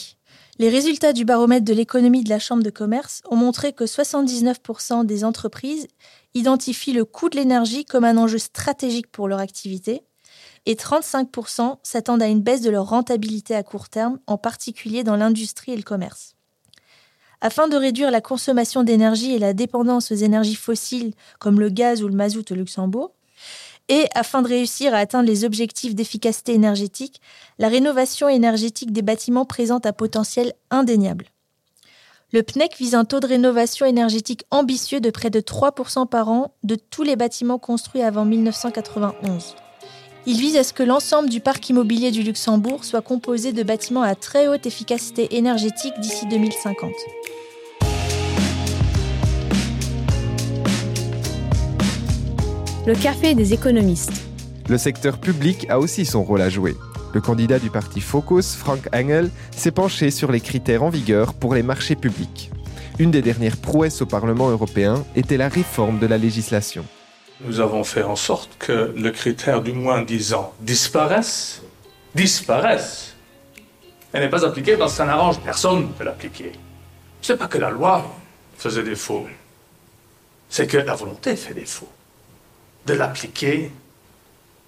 Les 0.57 0.67
résultats 0.67 1.13
du 1.13 1.24
baromètre 1.24 1.63
de 1.63 1.74
l'économie 1.74 2.25
de 2.25 2.29
la 2.29 2.39
Chambre 2.39 2.63
de 2.63 2.69
commerce 2.69 3.22
ont 3.31 3.38
montré 3.38 3.72
que 3.72 3.86
79% 3.86 5.05
des 5.05 5.24
entreprises 5.24 5.88
identifient 6.33 6.91
le 6.91 7.05
coût 7.05 7.29
de 7.29 7.38
l'énergie 7.38 7.86
comme 7.86 8.03
un 8.03 8.17
enjeu 8.17 8.38
stratégique 8.38 9.10
pour 9.10 9.29
leur 9.29 9.39
activité 9.39 10.03
et 10.65 10.75
35% 10.75 11.77
s'attendent 11.83 12.22
à 12.22 12.27
une 12.27 12.41
baisse 12.41 12.62
de 12.62 12.69
leur 12.69 12.89
rentabilité 12.89 13.55
à 13.55 13.63
court 13.63 13.88
terme, 13.88 14.19
en 14.27 14.38
particulier 14.38 15.05
dans 15.05 15.15
l'industrie 15.15 15.72
et 15.72 15.77
le 15.77 15.83
commerce. 15.83 16.36
Afin 17.41 17.67
de 17.67 17.77
réduire 17.77 18.12
la 18.12 18.22
consommation 18.22 18.84
d'énergie 18.84 19.34
et 19.34 19.39
la 19.39 19.53
dépendance 19.53 20.12
aux 20.12 20.15
énergies 20.15 20.55
fossiles 20.55 21.13
comme 21.39 21.60
le 21.60 21.69
gaz 21.69 22.03
ou 22.03 22.08
le 22.08 22.15
mazout 22.15 22.51
au 22.51 22.55
Luxembourg, 22.55 23.12
et 23.88 24.05
afin 24.13 24.41
de 24.41 24.48
réussir 24.48 24.93
à 24.93 24.98
atteindre 24.98 25.27
les 25.27 25.46
objectifs 25.46 25.96
d'efficacité 25.96 26.53
énergétique, 26.53 27.22
la 27.58 27.69
rénovation 27.69 28.29
énergétique 28.29 28.91
des 28.91 29.01
bâtiments 29.01 29.46
présente 29.46 29.86
un 29.86 29.93
potentiel 29.93 30.53
indéniable. 30.69 31.25
Le 32.31 32.43
PNEC 32.43 32.77
vise 32.77 32.93
un 32.93 33.05
taux 33.05 33.19
de 33.19 33.25
rénovation 33.25 33.88
énergétique 33.88 34.43
ambitieux 34.51 35.01
de 35.01 35.10
près 35.10 35.31
de 35.31 35.39
3% 35.39 36.08
par 36.08 36.29
an 36.29 36.53
de 36.63 36.75
tous 36.75 37.01
les 37.01 37.15
bâtiments 37.15 37.58
construits 37.58 38.03
avant 38.03 38.25
1991. 38.25 39.55
Il 40.31 40.39
vise 40.39 40.57
à 40.57 40.63
ce 40.63 40.74
que 40.74 40.83
l'ensemble 40.83 41.27
du 41.27 41.39
parc 41.39 41.67
immobilier 41.71 42.12
du 42.12 42.21
Luxembourg 42.21 42.86
soit 42.86 43.01
composé 43.01 43.51
de 43.51 43.63
bâtiments 43.63 44.03
à 44.03 44.13
très 44.13 44.48
haute 44.48 44.67
efficacité 44.67 45.36
énergétique 45.36 45.93
d'ici 46.00 46.27
2050. 46.27 46.91
Le 52.86 52.93
café 52.93 53.33
des 53.33 53.53
économistes. 53.55 54.21
Le 54.69 54.77
secteur 54.77 55.17
public 55.17 55.65
a 55.67 55.79
aussi 55.79 56.05
son 56.05 56.21
rôle 56.21 56.41
à 56.41 56.50
jouer. 56.50 56.75
Le 57.15 57.21
candidat 57.21 57.57
du 57.57 57.71
parti 57.71 58.00
Focus, 58.00 58.53
Frank 58.53 58.88
Engel, 58.93 59.31
s'est 59.50 59.71
penché 59.71 60.12
sur 60.12 60.31
les 60.31 60.41
critères 60.41 60.83
en 60.83 60.89
vigueur 60.89 61.33
pour 61.33 61.55
les 61.55 61.63
marchés 61.63 61.95
publics. 61.95 62.51
Une 63.00 63.09
des 63.09 63.24
dernières 63.24 63.57
prouesses 63.57 64.03
au 64.03 64.05
Parlement 64.05 64.51
européen 64.51 65.03
était 65.15 65.38
la 65.38 65.50
réforme 65.50 65.98
de 65.98 66.05
la 66.05 66.19
législation 66.19 66.86
nous 67.41 67.60
avons 67.60 67.84
fait 67.84 68.03
en 68.03 68.15
sorte 68.15 68.50
que 68.60 68.93
le 68.96 69.12
critère 69.12 69.62
du 69.62 69.72
moins 69.72 70.01
10 70.01 70.34
ans 70.34 70.53
disparaisse, 70.60 71.62
disparaisse, 72.13 73.15
et 74.13 74.19
n'est 74.19 74.29
pas 74.29 74.46
appliqué 74.46 74.75
parce 74.75 74.93
que 74.93 74.98
ça 74.98 75.05
n'arrange 75.05 75.39
personne 75.39 75.91
de 75.98 76.03
l'appliquer. 76.03 76.51
C'est 77.22 77.38
pas 77.38 77.48
que 77.48 77.58
la 77.58 77.69
loi 77.69 78.05
faisait 78.58 78.84
défaut. 78.84 79.27
C'est 80.50 80.67
que 80.67 80.77
la 80.77 80.96
volonté 80.96 81.36
fait 81.36 81.53
défaut. 81.53 81.89
De 82.86 82.93
l'appliquer 82.93 83.72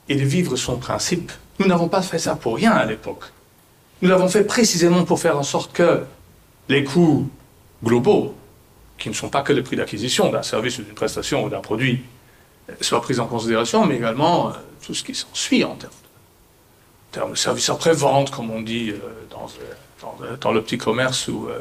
et 0.08 0.16
de 0.16 0.24
vivre 0.24 0.56
son 0.56 0.78
principe. 0.78 1.32
Nous 1.60 1.68
n'avons 1.68 1.88
pas 1.88 2.01
fait 2.01 2.20
ça 2.20 2.36
pour 2.36 2.56
rien 2.56 2.72
à 2.72 2.86
l'époque. 2.86 3.24
Nous 4.01 4.10
l'avons 4.10 4.28
fait 4.28 4.44
précisément 4.44 5.04
pour 5.04 5.20
faire 5.20 5.38
en 5.38 5.44
sorte 5.44 5.74
que 5.74 6.04
les 6.70 6.84
coûts 6.84 7.30
globaux, 7.84 8.36
qui 8.98 9.10
ne 9.10 9.13
sont 9.13 9.30
pas 9.30 9.42
que 9.42 9.54
le 9.54 9.63
prix 9.63 9.75
d'acquisition 9.75 10.30
d'un 10.30 10.44
service 10.44 10.78
ou 10.80 10.84
d'une 10.84 10.94
prestation 10.94 11.44
ou 11.44 11.50
d'un 11.50 11.62
produit, 11.62 12.04
soient 12.82 13.01
pris 13.01 13.20
en 13.20 13.27
considération, 13.27 13.86
mais 13.86 13.96
également 13.96 14.50
euh, 14.50 14.51
tout 14.86 14.94
ce 14.94 15.03
qui 15.03 15.15
s'ensuit 15.15 15.63
en 15.63 15.75
termes 15.75 15.91
de, 15.91 17.13
termes 17.13 17.32
de 17.32 17.38
services 17.38 17.70
après-vente, 17.70 18.32
comme 18.32 18.51
on 18.51 18.62
dit 18.62 18.91
euh, 18.91 18.98
dans, 19.30 19.48
dans, 20.39 20.51
le 20.51 20.62
petit 20.62 20.77
commerce, 20.77 21.27
ou, 21.27 21.48
euh, 21.50 21.60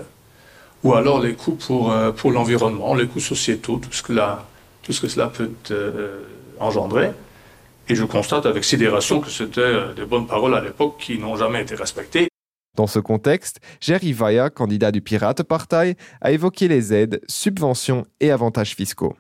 ou 0.85 0.95
alors 0.95 1.21
les 1.21 1.35
coûts 1.35 1.57
pour, 1.57 1.93
pour 2.17 2.31
l'environnement, 2.31 2.95
les 2.95 3.07
coûts 3.07 3.21
sociétaux, 3.21 3.79
tout 3.79 3.93
ce 3.93 4.03
que, 4.03 4.15
tout 4.83 4.93
ce 4.93 5.01
que 5.01 5.09
cela 5.09 5.29
peut 5.29 5.51
engendrer. 6.59 7.11
Et 7.89 7.95
je 7.95 8.05
constate 8.05 8.47
avec 8.47 8.65
sidération 8.65 9.21
que 9.21 9.29
c'était 9.29 9.93
des 9.95 10.07
bonnes 10.07 10.27
paroles 10.27 10.55
à 10.55 10.61
l'époque 10.63 10.97
qui 10.99 11.19
n'ont 11.19 11.37
jamais 11.37 11.63
été 11.63 11.75
respectées. 11.75 12.29
Dans 12.77 12.87
ce 12.87 12.99
contexte, 12.99 13.59
Jerry 13.81 14.13
Vaya, 14.13 14.49
candidat 14.49 14.93
du 14.93 15.03
Pirate 15.03 15.43
Party, 15.43 15.97
a 16.21 16.31
évoqué 16.31 16.69
les 16.69 16.95
aides, 16.95 17.21
subventions 17.27 18.07
et 18.21 18.31
avantages 18.31 18.75
fiscaux. 18.75 19.17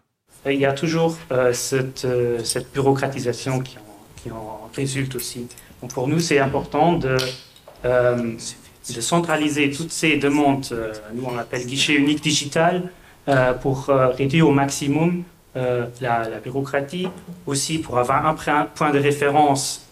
Il 0.46 0.58
y 0.58 0.64
a 0.64 0.72
toujours 0.72 1.16
euh, 1.32 1.52
cette, 1.52 2.06
euh, 2.06 2.42
cette, 2.44 2.72
bureaucratisation 2.72 3.60
qui 3.60 3.76
en, 4.30 4.70
résulte 4.74 5.14
aussi. 5.14 5.46
Donc 5.82 5.92
pour 5.92 6.08
nous, 6.08 6.18
c'est 6.18 6.38
important 6.38 6.94
de, 6.94 7.16
euh, 7.84 8.32
centraliser 8.82 9.70
toutes 9.70 9.92
ces 9.92 10.16
demandes, 10.16 10.66
nous 11.14 11.24
on 11.24 11.38
appelle 11.38 11.64
guichet 11.66 11.94
unique 11.94 12.22
digital, 12.22 12.90
pour 13.62 13.86
réduire 13.86 14.48
au 14.48 14.50
maximum 14.50 15.22
la, 15.54 15.88
la, 16.00 16.40
bureaucratie, 16.42 17.06
aussi 17.46 17.78
pour 17.78 17.98
avoir 17.98 18.26
un 18.26 18.34
point 18.74 18.90
de 18.90 18.98
référence 18.98 19.86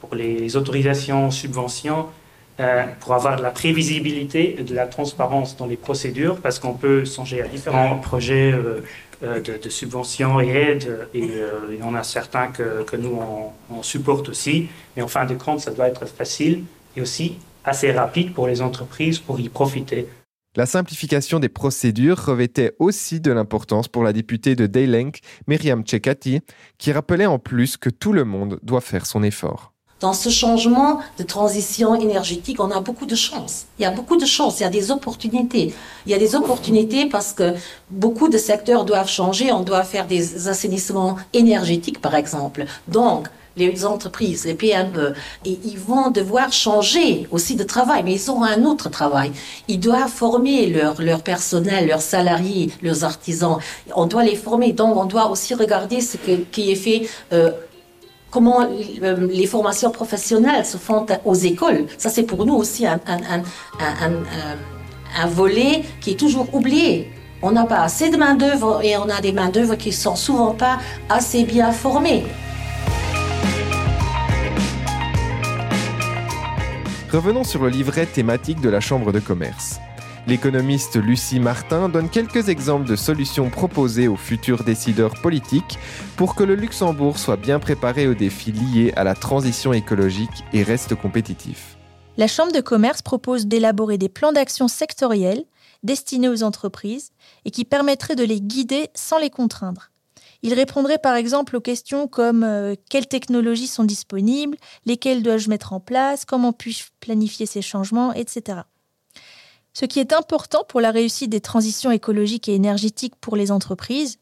pour 0.00 0.14
les 0.14 0.56
autorisations, 0.56 1.30
subventions, 1.30 2.06
pour 3.00 3.12
avoir 3.14 3.36
de 3.36 3.42
la 3.42 3.50
prévisibilité 3.50 4.58
et 4.60 4.62
de 4.62 4.74
la 4.74 4.86
transparence 4.86 5.56
dans 5.58 5.66
les 5.66 5.76
procédures, 5.76 6.38
parce 6.40 6.58
qu'on 6.58 6.74
peut 6.74 7.04
songer 7.04 7.42
à 7.42 7.48
différents 7.48 7.96
projets 7.96 8.54
de, 9.22 9.58
de, 9.62 9.68
subventions 9.68 10.40
et 10.40 10.48
aides, 10.48 11.08
et 11.14 11.28
il 11.70 11.78
y 11.78 11.82
en 11.82 11.94
a 11.94 12.02
certains 12.02 12.48
que, 12.48 12.84
que 12.84 12.96
nous 12.96 13.18
on, 13.70 13.82
supporte 13.82 14.28
aussi, 14.28 14.68
mais 14.96 15.02
en 15.02 15.08
fin 15.08 15.26
de 15.26 15.34
compte, 15.34 15.60
ça 15.60 15.70
doit 15.70 15.88
être 15.88 16.06
facile 16.06 16.64
et 16.96 17.00
aussi 17.00 17.38
assez 17.64 17.92
rapide 17.92 18.32
pour 18.32 18.46
les 18.46 18.62
entreprises 18.62 19.18
pour 19.18 19.40
y 19.40 19.48
profiter. 19.48 20.08
La 20.56 20.66
simplification 20.66 21.38
des 21.38 21.48
procédures 21.48 22.24
revêtait 22.24 22.74
aussi 22.78 23.20
de 23.20 23.30
l'importance 23.30 23.86
pour 23.86 24.02
la 24.02 24.12
députée 24.12 24.56
de 24.56 24.66
Daylenk, 24.66 25.20
Myriam 25.46 25.84
Tchekati, 25.84 26.40
qui 26.78 26.92
rappelait 26.92 27.26
en 27.26 27.38
plus 27.38 27.76
que 27.76 27.90
tout 27.90 28.12
le 28.12 28.24
monde 28.24 28.58
doit 28.62 28.80
faire 28.80 29.06
son 29.06 29.22
effort 29.22 29.72
dans 30.00 30.12
ce 30.12 30.28
changement 30.28 31.00
de 31.18 31.24
transition 31.24 31.94
énergétique, 31.94 32.60
on 32.60 32.70
a 32.70 32.80
beaucoup 32.80 33.06
de 33.06 33.16
chance. 33.16 33.66
Il 33.78 33.82
y 33.82 33.86
a 33.86 33.90
beaucoup 33.90 34.16
de 34.16 34.26
chance, 34.26 34.60
il 34.60 34.62
y 34.62 34.66
a 34.66 34.70
des 34.70 34.90
opportunités. 34.90 35.74
Il 36.06 36.12
y 36.12 36.14
a 36.14 36.18
des 36.18 36.34
opportunités 36.34 37.06
parce 37.06 37.32
que 37.32 37.54
beaucoup 37.90 38.28
de 38.28 38.38
secteurs 38.38 38.84
doivent 38.84 39.08
changer. 39.08 39.52
On 39.52 39.62
doit 39.62 39.82
faire 39.82 40.06
des 40.06 40.48
assainissements 40.48 41.16
énergétiques, 41.32 42.00
par 42.00 42.14
exemple. 42.14 42.66
Donc, 42.86 43.28
les 43.58 43.84
entreprises, 43.84 44.44
les 44.44 44.54
PME, 44.54 45.14
et 45.44 45.58
ils 45.64 45.78
vont 45.78 46.10
devoir 46.10 46.52
changer 46.52 47.26
aussi 47.30 47.56
de 47.56 47.64
travail, 47.64 48.02
mais 48.04 48.14
ils 48.14 48.30
auront 48.30 48.44
un 48.44 48.64
autre 48.64 48.88
travail. 48.88 49.32
Ils 49.66 49.80
doivent 49.80 50.08
former 50.08 50.66
leur, 50.66 51.02
leur 51.02 51.22
personnel, 51.22 51.88
leurs 51.88 52.00
salariés, 52.00 52.70
leurs 52.82 53.04
artisans. 53.04 53.58
On 53.94 54.06
doit 54.06 54.22
les 54.22 54.36
former. 54.36 54.72
Donc, 54.72 54.96
on 54.96 55.04
doit 55.04 55.28
aussi 55.28 55.54
regarder 55.54 56.00
ce 56.00 56.16
que, 56.16 56.36
qui 56.52 56.70
est 56.70 56.76
fait 56.76 57.08
euh, 57.32 57.50
comment 58.30 58.62
euh, 58.62 59.28
les 59.30 59.46
formations 59.46 59.90
professionnelles 59.90 60.64
se 60.64 60.76
font 60.76 61.06
aux 61.24 61.34
écoles. 61.34 61.86
Ça, 61.96 62.10
c'est 62.10 62.24
pour 62.24 62.44
nous 62.46 62.54
aussi 62.54 62.86
un, 62.86 63.00
un, 63.06 65.26
volet 65.26 65.82
qui 66.00 66.12
est 66.12 66.18
toujours 66.18 66.54
oublié. 66.54 67.10
On 67.42 67.52
n'a 67.52 67.64
pas 67.64 67.82
assez 67.82 68.10
de 68.10 68.16
main-d'œuvre 68.16 68.80
et 68.82 68.96
on 68.96 69.08
a 69.08 69.20
des 69.20 69.32
main-d'œuvre 69.32 69.76
qui 69.76 69.92
sont 69.92 70.16
souvent 70.16 70.54
pas 70.54 70.78
assez 71.08 71.44
bien 71.44 71.72
formées. 71.72 72.24
Revenons 77.10 77.44
sur 77.44 77.62
le 77.62 77.70
livret 77.70 78.06
thématique 78.06 78.60
de 78.60 78.68
la 78.68 78.80
Chambre 78.80 79.12
de 79.12 79.20
commerce. 79.20 79.80
L'économiste 80.28 80.96
Lucie 80.96 81.40
Martin 81.40 81.88
donne 81.88 82.10
quelques 82.10 82.50
exemples 82.50 82.86
de 82.86 82.96
solutions 82.96 83.48
proposées 83.48 84.08
aux 84.08 84.16
futurs 84.16 84.62
décideurs 84.62 85.14
politiques 85.22 85.78
pour 86.18 86.34
que 86.34 86.44
le 86.44 86.54
Luxembourg 86.54 87.18
soit 87.18 87.38
bien 87.38 87.58
préparé 87.58 88.06
aux 88.06 88.14
défis 88.14 88.52
liés 88.52 88.92
à 88.94 89.04
la 89.04 89.14
transition 89.14 89.72
écologique 89.72 90.44
et 90.52 90.62
reste 90.62 90.94
compétitif. 90.94 91.78
La 92.18 92.26
Chambre 92.26 92.52
de 92.52 92.60
commerce 92.60 93.00
propose 93.00 93.46
d'élaborer 93.46 93.96
des 93.96 94.10
plans 94.10 94.32
d'action 94.32 94.68
sectoriels 94.68 95.44
destinés 95.82 96.28
aux 96.28 96.42
entreprises 96.42 97.12
et 97.46 97.50
qui 97.50 97.64
permettraient 97.64 98.14
de 98.14 98.24
les 98.24 98.42
guider 98.42 98.90
sans 98.94 99.16
les 99.16 99.30
contraindre. 99.30 99.92
Il 100.42 100.52
répondrait 100.52 100.98
par 100.98 101.16
exemple 101.16 101.56
aux 101.56 101.62
questions 101.62 102.06
comme 102.06 102.44
euh, 102.44 102.74
quelles 102.90 103.08
technologies 103.08 103.66
sont 103.66 103.84
disponibles, 103.84 104.58
lesquelles 104.84 105.22
dois-je 105.22 105.48
mettre 105.48 105.72
en 105.72 105.80
place, 105.80 106.26
comment 106.26 106.52
puis-je 106.52 106.84
planifier 107.00 107.46
ces 107.46 107.62
changements, 107.62 108.12
etc. 108.12 108.58
Ce 109.78 109.84
qui 109.84 110.00
est 110.00 110.12
important 110.12 110.64
pour 110.66 110.80
la 110.80 110.90
réussite 110.90 111.30
des 111.30 111.40
transitions 111.40 111.92
écologiques 111.92 112.48
et 112.48 112.54
énergétiques 112.56 113.14
pour 113.14 113.36
les 113.36 113.52
entreprises 113.52 114.18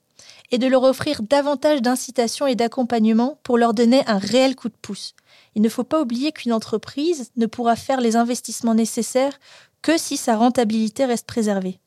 est 0.51 0.59
de 0.59 0.67
leur 0.67 0.83
offrir 0.83 1.23
davantage 1.23 1.81
d'incitation 1.81 2.47
et 2.47 2.55
d'accompagnement 2.55 3.39
pour 3.43 3.57
leur 3.57 3.73
donner 3.73 4.07
un 4.07 4.19
réel 4.19 4.55
coup 4.55 4.69
de 4.69 4.77
pouce. 4.83 5.15
Il 5.55 5.63
ne 5.63 5.71
faut 5.71 5.83
pas 5.83 6.03
oublier 6.03 6.31
qu'une 6.31 6.53
entreprise 6.53 7.31
ne 7.37 7.47
pourra 7.47 7.75
faire 7.75 8.03
les 8.03 8.17
investissements 8.17 8.75
nécessaires 8.75 9.41
que 9.81 9.97
si 9.97 10.19
sa 10.19 10.37
rentabilité 10.37 11.07
reste 11.07 11.27
préservée. 11.27 11.81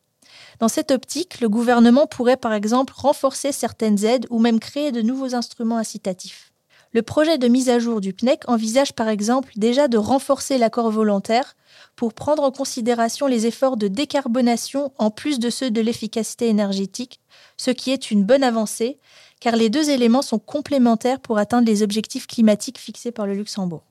Dans 0.58 0.66
cette 0.66 0.90
optique, 0.90 1.40
le 1.40 1.48
gouvernement 1.48 2.08
pourrait 2.08 2.36
par 2.36 2.54
exemple 2.54 2.92
renforcer 2.96 3.52
certaines 3.52 4.04
aides 4.04 4.26
ou 4.30 4.40
même 4.40 4.58
créer 4.58 4.90
de 4.90 5.00
nouveaux 5.00 5.36
instruments 5.36 5.78
incitatifs. 5.78 6.52
Le 6.92 7.02
projet 7.02 7.38
de 7.38 7.46
mise 7.46 7.68
à 7.68 7.78
jour 7.78 8.00
du 8.00 8.14
PNEC 8.14 8.48
envisage 8.48 8.94
par 8.94 9.08
exemple 9.08 9.52
déjà 9.54 9.86
de 9.86 9.96
renforcer 9.96 10.58
l'accord 10.58 10.90
volontaire 10.90 11.54
pour 12.00 12.14
prendre 12.14 12.44
en 12.44 12.50
considération 12.50 13.26
les 13.26 13.46
efforts 13.46 13.76
de 13.76 13.86
décarbonation 13.86 14.90
en 14.96 15.10
plus 15.10 15.38
de 15.38 15.50
ceux 15.50 15.70
de 15.70 15.82
l'efficacité 15.82 16.48
énergétique, 16.48 17.20
ce 17.58 17.70
qui 17.70 17.90
est 17.90 18.10
une 18.10 18.24
bonne 18.24 18.42
avancée, 18.42 18.98
car 19.38 19.54
les 19.54 19.68
deux 19.68 19.90
éléments 19.90 20.22
sont 20.22 20.38
complémentaires 20.38 21.20
pour 21.20 21.36
atteindre 21.36 21.66
les 21.66 21.82
objectifs 21.82 22.26
climatiques 22.26 22.78
fixés 22.78 23.10
par 23.12 23.26
le 23.26 23.34
Luxembourg. 23.34 23.82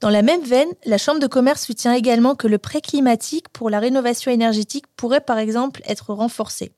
Dans 0.00 0.08
la 0.08 0.22
même 0.22 0.40
veine, 0.44 0.70
la 0.86 0.96
Chambre 0.96 1.20
de 1.20 1.26
commerce 1.26 1.66
soutient 1.66 1.92
également 1.92 2.36
que 2.36 2.46
le 2.46 2.56
prêt 2.56 2.80
climatique 2.80 3.50
pour 3.50 3.68
la 3.68 3.80
rénovation 3.80 4.30
énergétique 4.30 4.86
pourrait 4.96 5.20
par 5.20 5.36
exemple 5.36 5.82
être 5.84 6.14
renforcé. 6.14 6.72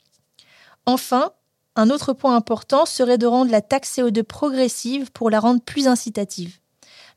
Enfin, 0.87 1.31
un 1.77 1.89
autre 1.89 2.15
point 2.15 2.35
important 2.35 2.85
serait 2.85 3.17
de 3.17 3.27
rendre 3.27 3.53
la 3.53 3.61
taxe 3.61 3.97
CO2 3.97 4.25
progressive 4.25 5.13
pour 5.13 5.31
la 5.31 5.39
rendre 5.39 5.63
plus 5.63 5.87
incitative. 5.87 6.59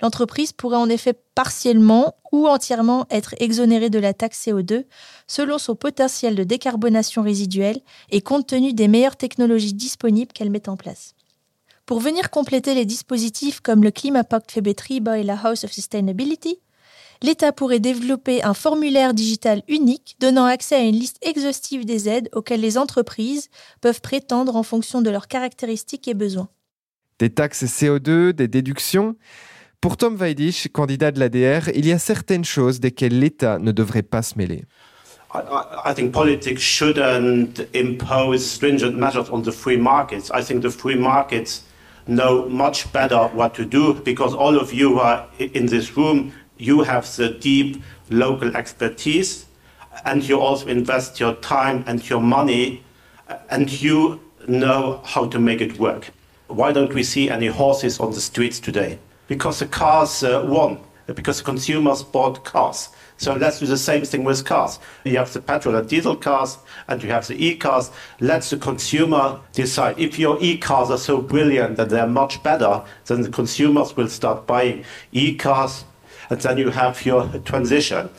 L'entreprise 0.01 0.51
pourrait 0.51 0.77
en 0.77 0.89
effet 0.89 1.13
partiellement 1.35 2.15
ou 2.31 2.47
entièrement 2.47 3.05
être 3.11 3.35
exonérée 3.39 3.89
de 3.89 3.99
la 3.99 4.13
taxe 4.13 4.47
CO2 4.47 4.85
selon 5.27 5.57
son 5.57 5.75
potentiel 5.75 6.35
de 6.35 6.43
décarbonation 6.43 7.21
résiduelle 7.21 7.81
et 8.09 8.21
compte 8.21 8.47
tenu 8.47 8.73
des 8.73 8.87
meilleures 8.87 9.17
technologies 9.17 9.73
disponibles 9.73 10.33
qu'elle 10.33 10.49
met 10.49 10.69
en 10.69 10.77
place. 10.77 11.13
Pour 11.85 11.99
venir 11.99 12.29
compléter 12.29 12.73
les 12.73 12.85
dispositifs 12.85 13.59
comme 13.59 13.83
le 13.83 13.91
Klimapact 13.91 14.51
Febetriba 14.51 15.19
et 15.19 15.23
la 15.23 15.35
House 15.35 15.65
of 15.65 15.71
Sustainability, 15.71 16.59
l'État 17.21 17.51
pourrait 17.51 17.79
développer 17.79 18.43
un 18.43 18.53
formulaire 18.53 19.13
digital 19.13 19.61
unique 19.67 20.15
donnant 20.19 20.45
accès 20.45 20.75
à 20.75 20.81
une 20.81 20.95
liste 20.95 21.17
exhaustive 21.21 21.85
des 21.85 22.09
aides 22.09 22.29
auxquelles 22.33 22.61
les 22.61 22.77
entreprises 22.77 23.49
peuvent 23.81 24.01
prétendre 24.01 24.55
en 24.55 24.63
fonction 24.63 25.01
de 25.01 25.09
leurs 25.09 25.27
caractéristiques 25.27 26.07
et 26.07 26.13
besoins. 26.13 26.49
Des 27.19 27.29
taxes 27.29 27.65
CO2, 27.65 28.31
des 28.31 28.47
déductions 28.47 29.15
Pour 29.81 29.97
Tom 29.97 30.15
Weidisch, 30.15 30.67
candidat 30.71 31.09
de 31.09 31.19
l'ADR, 31.19 31.69
il 31.73 31.87
y 31.87 31.91
a 31.91 31.97
certaines 31.97 32.45
choses 32.45 32.79
desquelles 32.79 33.17
l'État 33.17 33.57
ne 33.57 33.71
devrait 33.71 34.03
pas 34.03 34.21
se 34.21 34.37
mêler. 34.37 34.63
I, 35.33 35.39
I 35.85 35.93
think 35.95 36.11
politics 36.11 36.61
shouldn't 36.61 37.65
impose 37.73 38.45
stringent 38.45 38.95
measures 38.95 39.31
on 39.31 39.41
the 39.41 39.51
free 39.51 39.77
markets. 39.77 40.29
I 40.31 40.43
think 40.43 40.61
the 40.61 40.69
free 40.69 40.95
markets 40.95 41.63
know 42.07 42.47
much 42.47 42.93
better 42.93 43.27
what 43.33 43.55
to 43.55 43.65
do 43.65 43.95
because 44.05 44.35
all 44.35 44.55
of 44.55 44.71
you 44.71 44.99
are 44.99 45.25
in 45.39 45.65
this 45.65 45.97
room, 45.97 46.31
you 46.59 46.83
have 46.83 47.07
the 47.15 47.29
deep 47.29 47.81
local 48.11 48.55
expertise 48.55 49.47
and 50.05 50.21
you 50.21 50.39
also 50.39 50.67
invest 50.67 51.19
your 51.19 51.33
time 51.41 51.83
and 51.87 52.07
your 52.07 52.21
money 52.21 52.83
and 53.49 53.81
you 53.81 54.19
know 54.47 55.01
how 55.05 55.25
to 55.25 55.39
make 55.39 55.59
it 55.59 55.79
work. 55.79 56.11
Why 56.49 56.71
don't 56.71 56.93
we 56.93 57.01
see 57.01 57.31
any 57.31 57.47
horses 57.47 57.99
on 57.99 58.11
the 58.11 58.21
streets 58.21 58.59
today? 58.59 58.99
Because 59.31 59.59
the 59.59 59.67
cars 59.67 60.23
uh, 60.23 60.43
won. 60.45 60.77
because 61.13 61.41
consumers 61.41 62.03
bought 62.03 62.43
cars. 62.43 62.89
So 63.17 63.33
let's 63.33 63.59
do 63.59 63.65
the 63.65 63.77
same 63.77 64.03
thing 64.03 64.23
with 64.23 64.43
cars. 64.45 64.79
You 65.03 65.17
have 65.17 65.31
the 65.31 65.41
petrol 65.41 65.75
and 65.75 65.87
diesel 65.87 66.15
cars, 66.15 66.57
and 66.87 67.01
you 67.03 67.09
have 67.11 67.27
the 67.27 67.35
e-cars. 67.35 67.91
Let 68.19 68.41
the 68.43 68.57
consumer 68.57 69.39
decide. 69.53 69.99
If 69.99 70.17
your 70.17 70.37
e-cars 70.41 70.89
are 70.89 70.97
so 70.97 71.21
brilliant 71.21 71.77
that 71.77 71.89
they're 71.89 72.07
much 72.07 72.41
better, 72.43 72.81
then 73.05 73.21
the 73.21 73.29
consumers 73.29 73.95
will 73.95 74.09
start 74.09 74.47
buying 74.47 74.83
e-cars, 75.11 75.85
and 76.29 76.39
then 76.41 76.57
you 76.57 76.71
have 76.71 77.05
your 77.05 77.27
transition. 77.45 78.09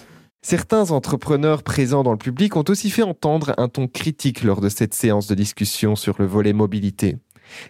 Certains 0.44 0.90
entrepreneurs 0.90 1.62
présents 1.62 2.02
dans 2.02 2.10
le 2.10 2.18
public 2.18 2.56
ont 2.56 2.64
aussi 2.68 2.90
fait 2.90 3.04
entendre 3.04 3.54
un 3.58 3.68
ton 3.68 3.86
critique 3.86 4.42
lors 4.42 4.60
de 4.60 4.68
cette 4.68 4.92
séance 4.92 5.28
de 5.28 5.36
discussion 5.36 5.94
sur 5.94 6.16
le 6.18 6.26
volet 6.26 6.52
mobilité. 6.52 7.16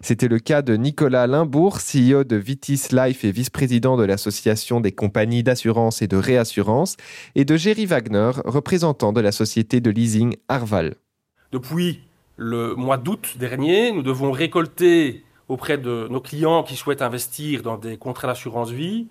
C'était 0.01 0.29
le 0.29 0.39
cas 0.39 0.63
de 0.63 0.75
Nicolas 0.75 1.27
Limbourg, 1.27 1.79
CEO 1.79 2.25
de 2.25 2.37
Vitis 2.37 2.89
Life 2.93 3.25
et 3.25 3.33
vice-président 3.33 3.97
de 3.97 4.05
l'Association 4.05 4.81
des 4.81 4.93
compagnies 4.93 5.43
d'assurance 5.43 6.03
et 6.03 6.09
de 6.09 6.17
réassurance, 6.17 6.97
et 7.35 7.45
de 7.45 7.57
Jerry 7.57 7.87
Wagner, 7.87 8.33
représentant 8.45 9.13
de 9.13 9.21
la 9.21 9.33
société 9.33 9.81
de 9.81 9.91
leasing 9.91 10.37
Arval. 10.49 10.95
Depuis 11.53 12.01
le 12.37 12.75
mois 12.75 12.97
d'août 12.97 13.37
dernier, 13.39 13.93
nous 13.93 14.03
devons 14.03 14.33
récolter 14.33 15.25
auprès 15.49 15.79
de 15.79 16.09
nos 16.11 16.21
clients 16.21 16.63
qui 16.63 16.77
souhaitent 16.77 17.03
investir 17.03 17.63
dans 17.63 17.77
des 17.77 17.99
contrats 17.99 18.29
d'assurance 18.29 18.71
vie 18.71 19.09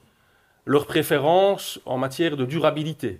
leurs 0.66 0.86
préférences 0.86 1.80
en 1.86 1.98
matière 1.98 2.38
de 2.38 2.46
durabilité. 2.46 3.20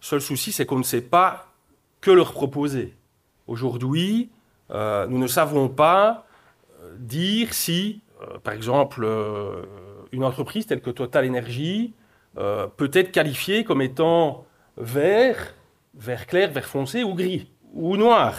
Seul 0.00 0.20
souci, 0.20 0.52
c'est 0.52 0.66
qu'on 0.66 0.78
ne 0.78 0.84
sait 0.84 1.00
pas 1.00 1.52
que 2.00 2.10
leur 2.10 2.32
proposer. 2.32 2.94
Aujourd'hui, 3.46 4.30
euh, 4.70 5.06
nous 5.08 5.18
ne 5.18 5.26
savons 5.26 5.68
pas 5.68 6.26
euh, 6.82 6.94
dire 6.98 7.54
si, 7.54 8.00
euh, 8.22 8.38
par 8.42 8.54
exemple, 8.54 9.06
une 10.12 10.24
entreprise 10.24 10.66
telle 10.66 10.80
que 10.80 10.90
Total 10.90 11.26
Energy 11.26 11.92
peut 12.34 12.90
être 12.92 13.12
qualifiée 13.12 13.64
comme 13.64 13.80
étant 13.80 14.44
vert, 14.76 15.54
vert 15.94 16.26
clair, 16.26 16.50
vert 16.50 16.66
foncé 16.66 17.02
ou 17.02 17.14
gris 17.14 17.50
ou 17.72 17.96
noir. 17.96 18.34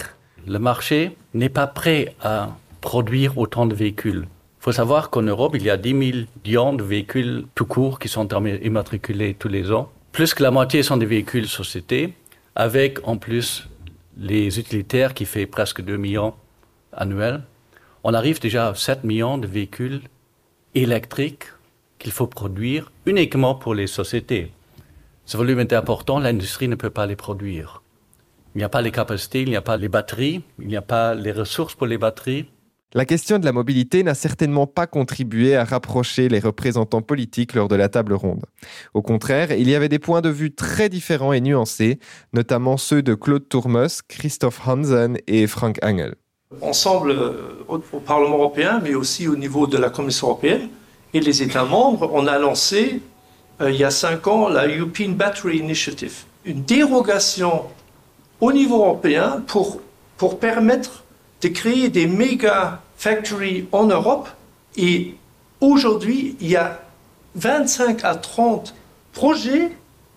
Le 0.45 0.59
marché 0.59 1.17
n'est 1.33 1.49
pas 1.49 1.65
prêt 1.65 2.15
à 2.21 2.49
produire 2.79 3.37
autant 3.39 3.65
de 3.65 3.73
véhicules. 3.73 4.27
Il 4.59 4.63
faut 4.63 4.71
savoir 4.71 5.09
qu'en 5.09 5.23
Europe, 5.23 5.53
il 5.55 5.63
y 5.63 5.71
a 5.71 5.77
10 5.77 5.93
millions 5.95 6.73
de 6.73 6.83
véhicules 6.83 7.47
tout 7.55 7.65
court 7.65 7.97
qui 7.97 8.07
sont 8.07 8.27
immatriculés 8.27 9.33
tous 9.33 9.47
les 9.47 9.71
ans. 9.71 9.91
Plus 10.11 10.33
que 10.35 10.43
la 10.43 10.51
moitié 10.51 10.83
sont 10.83 10.97
des 10.97 11.05
véhicules 11.05 11.47
sociétés, 11.47 12.13
avec 12.55 13.07
en 13.07 13.17
plus 13.17 13.67
les 14.19 14.59
utilitaires 14.59 15.13
qui 15.13 15.25
fait 15.25 15.45
presque 15.45 15.81
2 15.81 15.97
millions 15.97 16.33
annuels. 16.91 17.43
On 18.03 18.13
arrive 18.13 18.39
déjà 18.39 18.69
à 18.69 18.75
7 18.75 19.03
millions 19.03 19.37
de 19.37 19.47
véhicules 19.47 20.01
électriques 20.75 21.45
qu'il 21.99 22.11
faut 22.11 22.27
produire 22.27 22.91
uniquement 23.05 23.55
pour 23.55 23.73
les 23.73 23.87
sociétés. 23.87 24.51
Ce 25.25 25.37
volume 25.37 25.59
est 25.59 25.73
important, 25.73 26.19
l'industrie 26.19 26.67
ne 26.67 26.75
peut 26.75 26.89
pas 26.89 27.05
les 27.05 27.15
produire. 27.15 27.81
Il 28.55 28.59
n'y 28.59 28.63
a 28.63 28.69
pas 28.69 28.81
les 28.81 28.91
capacités, 28.91 29.41
il 29.41 29.49
n'y 29.49 29.55
a 29.55 29.61
pas 29.61 29.77
les 29.77 29.89
batteries, 29.89 30.41
il 30.59 30.67
n'y 30.67 30.77
a 30.77 30.81
pas 30.81 31.13
les 31.13 31.31
ressources 31.31 31.75
pour 31.75 31.87
les 31.87 31.97
batteries. 31.97 32.49
La 32.93 33.03
question 33.03 33.37
de 33.37 33.43
la 33.43 33.51
mobilité 33.51 34.01
n'a 34.01 34.15
certainement 34.15 34.65
pas 34.65 34.87
contribué 34.87 35.57
à 35.57 35.65
rapprocher 35.65 36.29
les 36.29 36.39
représentants 36.39 37.01
politiques 37.01 37.53
lors 37.53 37.67
de 37.67 37.75
la 37.75 37.89
table 37.89 38.13
ronde. 38.13 38.45
Au 38.93 39.01
contraire, 39.01 39.51
il 39.51 39.69
y 39.69 39.75
avait 39.75 39.89
des 39.89 39.99
points 39.99 40.21
de 40.21 40.29
vue 40.29 40.55
très 40.55 40.87
différents 40.87 41.33
et 41.33 41.41
nuancés, 41.41 41.99
notamment 42.31 42.77
ceux 42.77 43.01
de 43.01 43.13
Claude 43.13 43.49
Tourmos, 43.49 44.01
Christophe 44.07 44.65
Hansen 44.65 45.17
et 45.27 45.47
Frank 45.47 45.77
Engel. 45.83 46.15
Ensemble 46.61 47.11
euh, 47.11 47.65
au, 47.67 47.75
au 47.91 47.99
Parlement 47.99 48.37
européen, 48.37 48.79
mais 48.81 48.95
aussi 48.95 49.27
au 49.27 49.35
niveau 49.35 49.67
de 49.67 49.77
la 49.77 49.89
Commission 49.89 50.27
européenne 50.27 50.69
et 51.13 51.19
les 51.19 51.43
États 51.43 51.65
membres, 51.65 52.09
on 52.13 52.25
a 52.25 52.39
lancé 52.39 53.01
euh, 53.59 53.69
il 53.69 53.77
y 53.77 53.83
a 53.83 53.91
cinq 53.91 54.27
ans 54.27 54.47
la 54.47 54.65
European 54.65 55.09
Battery 55.09 55.57
Initiative, 55.57 56.23
une 56.45 56.63
dérogation 56.63 57.63
au 58.39 58.53
niveau 58.53 58.77
européen 58.77 59.43
pour, 59.45 59.81
pour 60.15 60.39
permettre 60.39 61.03
de 61.41 61.47
créer 61.49 61.89
des 61.89 62.07
méga 62.07 62.81
factories 62.97 63.67
en 63.71 63.85
Europe. 63.85 64.29
Et 64.75 65.15
aujourd'hui, 65.61 66.35
il 66.39 66.49
y 66.49 66.55
a 66.55 66.81
25 67.35 68.03
à 68.03 68.15
30 68.15 68.73
projets 69.11 69.71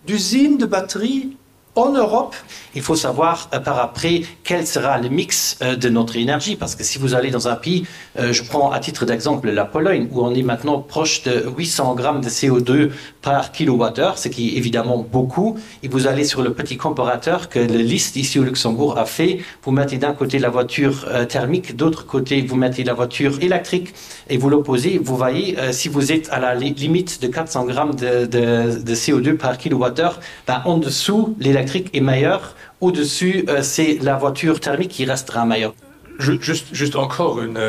d'usines 0.05 0.57
de 0.57 0.65
batteries 0.65 1.37
en 1.75 1.91
Europe. 1.91 2.35
Il 2.75 2.81
faut 2.81 2.95
savoir 2.95 3.49
euh, 3.53 3.59
par 3.59 3.79
après 3.79 4.21
quel 4.43 4.67
sera 4.67 4.97
le 4.97 5.09
mix 5.09 5.57
euh, 5.61 5.75
de 5.75 5.89
notre 5.89 6.17
énergie, 6.17 6.55
parce 6.55 6.75
que 6.75 6.83
si 6.83 6.97
vous 6.97 7.15
allez 7.15 7.31
dans 7.31 7.47
un 7.47 7.55
pays, 7.55 7.85
euh, 8.19 8.33
je 8.33 8.43
prends 8.43 8.71
à 8.71 8.79
titre 8.79 9.05
d'exemple 9.05 9.49
la 9.51 9.65
Pologne, 9.65 10.07
où 10.11 10.21
on 10.21 10.33
est 10.33 10.43
maintenant 10.43 10.79
proche 10.79 11.23
de 11.23 11.45
800 11.57 11.95
grammes 11.95 12.21
de 12.21 12.29
CO2 12.29 12.91
par 13.21 13.51
kilowattheure, 13.51 14.17
ce 14.17 14.27
qui 14.27 14.49
est 14.49 14.57
évidemment 14.57 14.97
beaucoup, 14.97 15.57
et 15.83 15.87
vous 15.87 16.07
allez 16.07 16.25
sur 16.25 16.41
le 16.41 16.53
petit 16.53 16.77
comparateur 16.77 17.49
que 17.49 17.59
le 17.59 17.77
liste 17.77 18.15
ici 18.15 18.39
au 18.39 18.43
Luxembourg 18.43 18.97
a 18.97 19.05
fait, 19.05 19.39
vous 19.63 19.71
mettez 19.71 19.97
d'un 19.97 20.13
côté 20.13 20.39
la 20.39 20.49
voiture 20.49 21.07
thermique, 21.27 21.75
d'autre 21.75 22.05
côté 22.05 22.41
vous 22.41 22.55
mettez 22.55 22.83
la 22.83 22.93
voiture 22.93 23.39
électrique, 23.41 23.93
et 24.29 24.37
vous 24.37 24.49
l'opposez, 24.49 24.99
vous 25.03 25.15
voyez, 25.15 25.55
si 25.71 25.87
vous 25.89 26.11
êtes 26.11 26.29
à 26.31 26.39
la 26.39 26.55
li 26.55 26.73
limite 26.73 27.21
de 27.21 27.27
400 27.27 27.65
grammes 27.65 27.95
de 27.95 28.95
CO2 28.95 29.35
par 29.35 29.57
kilowattheure, 29.57 30.19
ben, 30.47 30.61
en 30.65 30.77
dessous, 30.77 31.35
l'électrique 31.39 31.60
est 31.93 32.01
meilleur, 32.01 32.55
au-dessus, 32.79 33.45
euh, 33.49 33.61
c'est 33.61 33.99
la 34.01 34.17
voiture 34.17 34.59
thermique 34.59 34.91
qui 34.91 35.05
restera 35.05 35.45
meilleure. 35.45 35.73
Juste, 36.19 36.95
encore 36.95 37.41
une, 37.41 37.59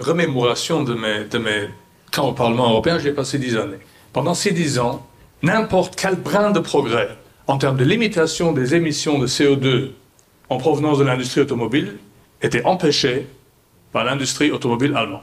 remémoration 0.00 0.82
de 0.82 0.94
mes, 0.94 1.24
de 1.24 1.68
temps 2.12 2.28
au 2.28 2.32
Parlement 2.32 2.70
européen, 2.70 2.98
j'ai 2.98 3.12
passé 3.12 3.38
dix 3.38 3.56
années. 3.56 3.78
Pendant 4.12 4.34
ces 4.34 4.52
dix 4.52 4.78
ans, 4.78 5.06
n'importe 5.42 5.96
quel 5.96 6.16
brin 6.16 6.50
de 6.50 6.60
progrès 6.60 7.08
en 7.46 7.58
termes 7.58 7.76
de 7.76 7.84
limitation 7.84 8.52
des 8.52 8.74
émissions 8.74 9.18
de 9.18 9.26
CO2 9.26 9.90
en 10.48 10.58
provenance 10.58 10.98
de 10.98 11.04
l'industrie 11.04 11.40
automobile 11.40 11.96
était 12.42 12.64
empêché 12.64 13.26
par 13.92 14.04
l'industrie 14.04 14.50
automobile 14.50 14.94
allemande. 14.96 15.22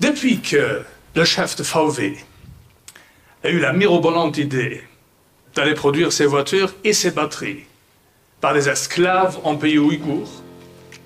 Depuis 0.00 0.40
que 0.40 0.82
le 1.14 1.24
chef 1.24 1.56
de 1.56 1.62
VW 1.62 2.16
a 3.44 3.48
eu 3.48 3.58
la 3.58 3.72
mirobolante 3.72 4.36
idée 4.38 4.82
d'aller 5.56 5.74
produire 5.74 6.12
ses 6.12 6.26
voitures 6.26 6.74
et 6.84 6.92
ses 6.92 7.10
batteries 7.10 7.64
par 8.40 8.52
des 8.52 8.68
esclaves 8.68 9.38
en 9.42 9.56
pays 9.56 9.78
ouïghours, 9.78 10.42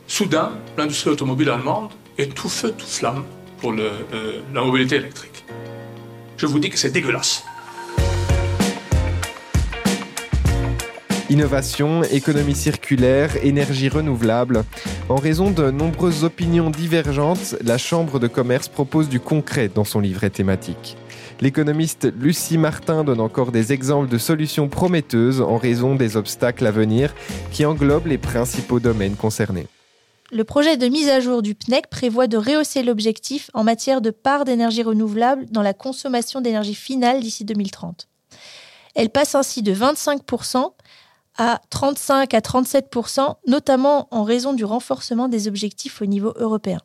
soudain, 0.08 0.50
l'industrie 0.76 1.10
automobile 1.10 1.48
allemande 1.50 1.90
est 2.18 2.34
tout 2.34 2.48
feu, 2.48 2.74
tout 2.76 2.86
flamme 2.86 3.24
pour 3.58 3.72
euh, 3.72 4.42
la 4.52 4.62
mobilité 4.62 4.96
électrique. 4.96 5.44
Je 6.36 6.46
vous 6.46 6.58
dis 6.58 6.68
que 6.68 6.76
c'est 6.76 6.90
dégueulasse. 6.90 7.44
Innovation, 11.28 12.02
économie 12.02 12.56
circulaire, 12.56 13.30
énergie 13.44 13.88
renouvelable. 13.88 14.64
En 15.08 15.14
raison 15.14 15.52
de 15.52 15.70
nombreuses 15.70 16.24
opinions 16.24 16.70
divergentes, 16.70 17.54
la 17.62 17.78
Chambre 17.78 18.18
de 18.18 18.26
commerce 18.26 18.66
propose 18.66 19.08
du 19.08 19.20
concret 19.20 19.70
dans 19.72 19.84
son 19.84 20.00
livret 20.00 20.30
thématique. 20.30 20.96
L'économiste 21.40 22.12
Lucie 22.18 22.58
Martin 22.58 23.04
donne 23.04 23.20
encore 23.20 23.52
des 23.52 23.72
exemples 23.72 24.08
de 24.08 24.18
solutions 24.18 24.68
prometteuses 24.68 25.40
en 25.40 25.56
raison 25.56 25.94
des 25.94 26.16
obstacles 26.16 26.66
à 26.66 26.70
venir 26.70 27.14
qui 27.50 27.64
englobent 27.64 28.06
les 28.06 28.18
principaux 28.18 28.80
domaines 28.80 29.16
concernés. 29.16 29.66
Le 30.32 30.44
projet 30.44 30.76
de 30.76 30.86
mise 30.86 31.08
à 31.08 31.18
jour 31.18 31.42
du 31.42 31.56
PNEC 31.56 31.88
prévoit 31.88 32.28
de 32.28 32.36
rehausser 32.36 32.82
l'objectif 32.84 33.50
en 33.52 33.64
matière 33.64 34.00
de 34.00 34.10
part 34.10 34.44
d'énergie 34.44 34.82
renouvelable 34.82 35.46
dans 35.50 35.62
la 35.62 35.74
consommation 35.74 36.40
d'énergie 36.40 36.74
finale 36.74 37.20
d'ici 37.20 37.44
2030. 37.44 38.08
Elle 38.94 39.10
passe 39.10 39.34
ainsi 39.34 39.62
de 39.62 39.74
25% 39.74 40.72
à 41.36 41.60
35 41.70 42.34
à 42.34 42.40
37%, 42.40 43.36
notamment 43.46 44.08
en 44.10 44.22
raison 44.22 44.52
du 44.52 44.64
renforcement 44.64 45.28
des 45.28 45.48
objectifs 45.48 46.00
au 46.02 46.06
niveau 46.06 46.32
européen. 46.36 46.80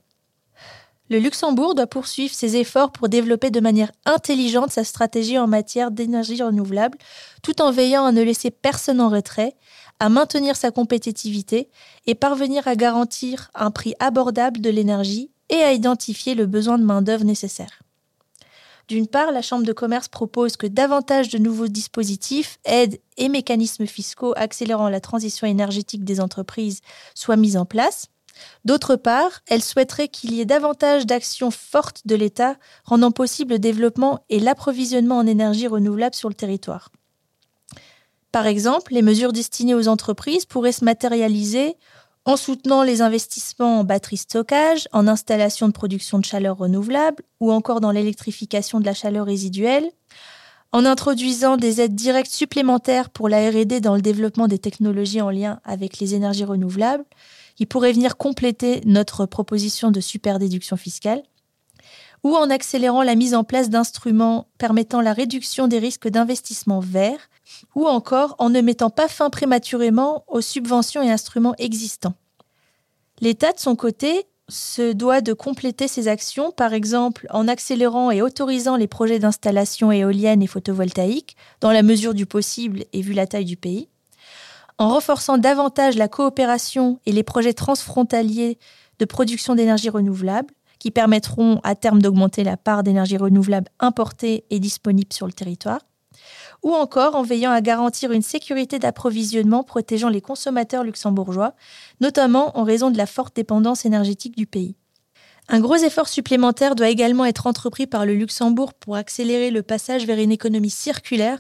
Le 1.10 1.20
Luxembourg 1.20 1.76
doit 1.76 1.86
poursuivre 1.86 2.34
ses 2.34 2.58
efforts 2.58 2.92
pour 2.92 3.10
développer 3.10 3.52
de 3.52 3.60
manière 3.60 3.92
intelligente 4.06 4.72
sa 4.72 4.84
stratégie 4.84 5.38
en 5.38 5.46
matière 5.46 5.92
d'énergie 5.92 6.42
renouvelable, 6.42 6.98
tout 7.44 7.62
en 7.62 7.72
veillant 7.72 8.06
à 8.06 8.12
ne 8.12 8.24
laisser 8.24 8.50
personne 8.50 9.00
en 9.00 9.10
retrait, 9.10 9.56
à 10.00 10.10
maintenir 10.10 10.56
sa 10.56 10.72
compétitivité 10.72 11.70
et 12.08 12.16
parvenir 12.16 12.68
à 12.68 12.76
garantir 12.76 13.52
un 13.54 13.70
prix 13.70 13.94
abordable 14.00 14.62
de 14.62 14.70
l'énergie 14.72 15.30
et 15.50 15.62
à 15.62 15.74
identifier 15.74 16.34
le 16.34 16.48
besoin 16.48 16.80
de 16.80 16.84
main-d'œuvre 16.84 17.24
nécessaire. 17.24 17.84
D'une 18.88 19.08
part, 19.08 19.32
la 19.32 19.42
Chambre 19.42 19.66
de 19.66 19.74
commerce 19.74 20.08
propose 20.08 20.58
que 20.58 20.68
davantage 20.68 21.30
de 21.30 21.38
nouveaux 21.38 21.68
dispositifs, 21.68 22.60
aides 22.66 23.00
et 23.18 23.30
mécanismes 23.30 23.88
fiscaux 23.88 24.34
accélérant 24.36 24.90
la 24.90 25.00
transition 25.00 25.48
énergétique 25.48 26.04
des 26.04 26.20
entreprises 26.20 26.82
soient 27.16 27.36
mis 27.36 27.58
en 27.58 27.66
place. 27.66 28.10
D'autre 28.64 28.96
part, 28.96 29.42
elle 29.48 29.62
souhaiterait 29.62 30.08
qu'il 30.08 30.34
y 30.34 30.42
ait 30.42 30.46
davantage 30.46 31.06
d'actions 31.06 31.52
fortes 31.52 32.02
de 32.06 32.16
l'État 32.16 32.56
rendant 32.84 33.12
possible 33.12 33.54
le 33.54 33.60
développement 33.60 34.26
et 34.30 34.40
l'approvisionnement 34.40 35.18
en 35.18 35.28
énergie 35.28 35.68
renouvelable 35.68 36.16
sur 36.16 36.30
le 36.30 36.36
territoire. 36.36 36.92
Par 38.32 38.48
exemple, 38.48 38.94
les 38.94 39.02
mesures 39.02 39.32
destinées 39.32 39.76
aux 39.76 39.88
entreprises 39.88 40.46
pourraient 40.46 40.74
se 40.74 40.84
matérialiser 40.84 41.78
en 42.26 42.38
soutenant 42.38 42.84
les 42.84 43.02
investissements 43.02 43.80
en 43.80 43.84
batterie 43.84 44.18
stockage, 44.18 44.88
en 44.92 45.08
installation 45.08 45.68
de 45.68 45.74
production 45.74 46.20
de 46.20 46.26
chaleur 46.26 46.58
renouvelable 46.58 47.24
ou 47.40 47.52
encore 47.52 47.82
dans 47.82 47.92
l'électrification 47.92 48.80
de 48.80 48.86
la 48.86 48.96
chaleur 48.96 49.28
résiduelle, 49.28 49.90
en 50.72 50.86
introduisant 50.86 51.56
des 51.56 51.80
aides 51.80 51.96
directes 51.96 52.32
supplémentaires 52.32 53.10
pour 53.10 53.30
la 53.30 53.50
RD 53.50 53.80
dans 53.80 53.96
le 53.96 54.02
développement 54.02 54.48
des 54.48 54.60
technologies 54.60 55.22
en 55.22 55.30
lien 55.30 55.60
avec 55.64 56.00
les 56.00 56.16
énergies 56.16 56.44
renouvelables, 56.44 57.06
qui 57.56 57.66
pourraient 57.66 57.94
venir 57.94 58.18
compléter 58.18 58.82
notre 58.86 59.26
proposition 59.26 59.92
de 59.92 60.00
super 60.00 60.40
déduction 60.40 60.78
fiscale, 60.78 61.24
ou 62.24 62.36
en 62.36 62.50
accélérant 62.50 63.04
la 63.04 63.16
mise 63.16 63.36
en 63.36 63.44
place 63.44 63.70
d'instruments 63.70 64.48
permettant 64.58 65.02
la 65.02 65.14
réduction 65.14 65.68
des 65.68 65.80
risques 65.80 66.08
d'investissement 66.08 66.80
vert, 66.80 67.30
ou 67.76 67.86
encore 67.86 68.36
en 68.40 68.50
ne 68.50 68.62
mettant 68.62 68.90
pas 68.90 69.08
fin 69.08 69.30
prématurément 69.30 70.24
aux 70.28 70.42
subventions 70.42 71.04
et 71.04 71.12
instruments 71.12 71.56
existants. 71.60 72.16
L'État, 73.22 73.54
de 73.54 73.60
son 73.60 73.76
côté, 73.76 74.26
se 74.50 74.92
doit 74.92 75.22
de 75.22 75.34
compléter 75.34 75.88
ses 75.88 76.08
actions, 76.08 76.52
par 76.52 76.74
exemple 76.74 77.28
en 77.30 77.48
accélérant 77.48 78.12
et 78.12 78.22
autorisant 78.22 78.76
les 78.76 78.88
projets 78.88 79.20
d'installation 79.20 79.92
éolienne 79.92 80.44
et 80.44 80.48
photovoltaïque, 80.48 81.36
dans 81.62 81.72
la 81.72 81.84
mesure 81.84 82.14
du 82.14 82.26
possible 82.26 82.86
et 82.94 83.02
vu 83.02 83.14
la 83.14 83.28
taille 83.28 83.46
du 83.46 83.58
pays, 83.58 83.90
en 84.78 84.90
renforçant 84.90 85.38
davantage 85.38 85.96
la 85.96 86.08
coopération 86.08 87.00
et 87.06 87.12
les 87.12 87.24
projets 87.24 87.54
transfrontaliers 87.54 88.58
de 89.00 89.06
production 89.06 89.56
d'énergie 89.56 89.90
renouvelable, 89.90 90.54
qui 90.80 90.92
permettront 90.92 91.60
à 91.64 91.76
terme 91.76 92.02
d'augmenter 92.02 92.44
la 92.44 92.58
part 92.58 92.84
d'énergie 92.84 93.18
renouvelable 93.18 93.70
importée 93.80 94.46
et 94.50 94.60
disponible 94.60 95.14
sur 95.14 95.26
le 95.26 95.34
territoire, 95.34 95.80
ou 96.64 96.74
encore 96.74 97.16
en 97.16 97.24
veillant 97.24 97.52
à 97.52 97.62
garantir 97.62 98.12
une 98.12 98.22
sécurité 98.22 98.80
d'approvisionnement 98.80 99.64
protégeant 99.64 100.10
les 100.10 100.22
consommateurs 100.22 100.84
luxembourgeois, 100.84 101.54
notamment 102.02 102.58
en 102.58 102.64
raison 102.64 102.92
de 102.92 102.98
la 102.98 103.06
forte 103.06 103.36
dépendance 103.36 103.86
énergétique 103.86 104.38
du 104.38 104.46
pays. 104.46 104.76
Un 105.48 105.60
gros 105.60 105.76
effort 105.76 106.08
supplémentaire 106.08 106.76
doit 106.76 106.90
également 106.90 107.26
être 107.26 107.46
entrepris 107.46 107.86
par 107.86 108.06
le 108.06 108.16
Luxembourg 108.16 108.74
pour 108.74 108.96
accélérer 108.96 109.52
le 109.52 109.62
passage 109.62 110.06
vers 110.08 110.18
une 110.18 110.32
économie 110.32 110.72
circulaire, 110.72 111.40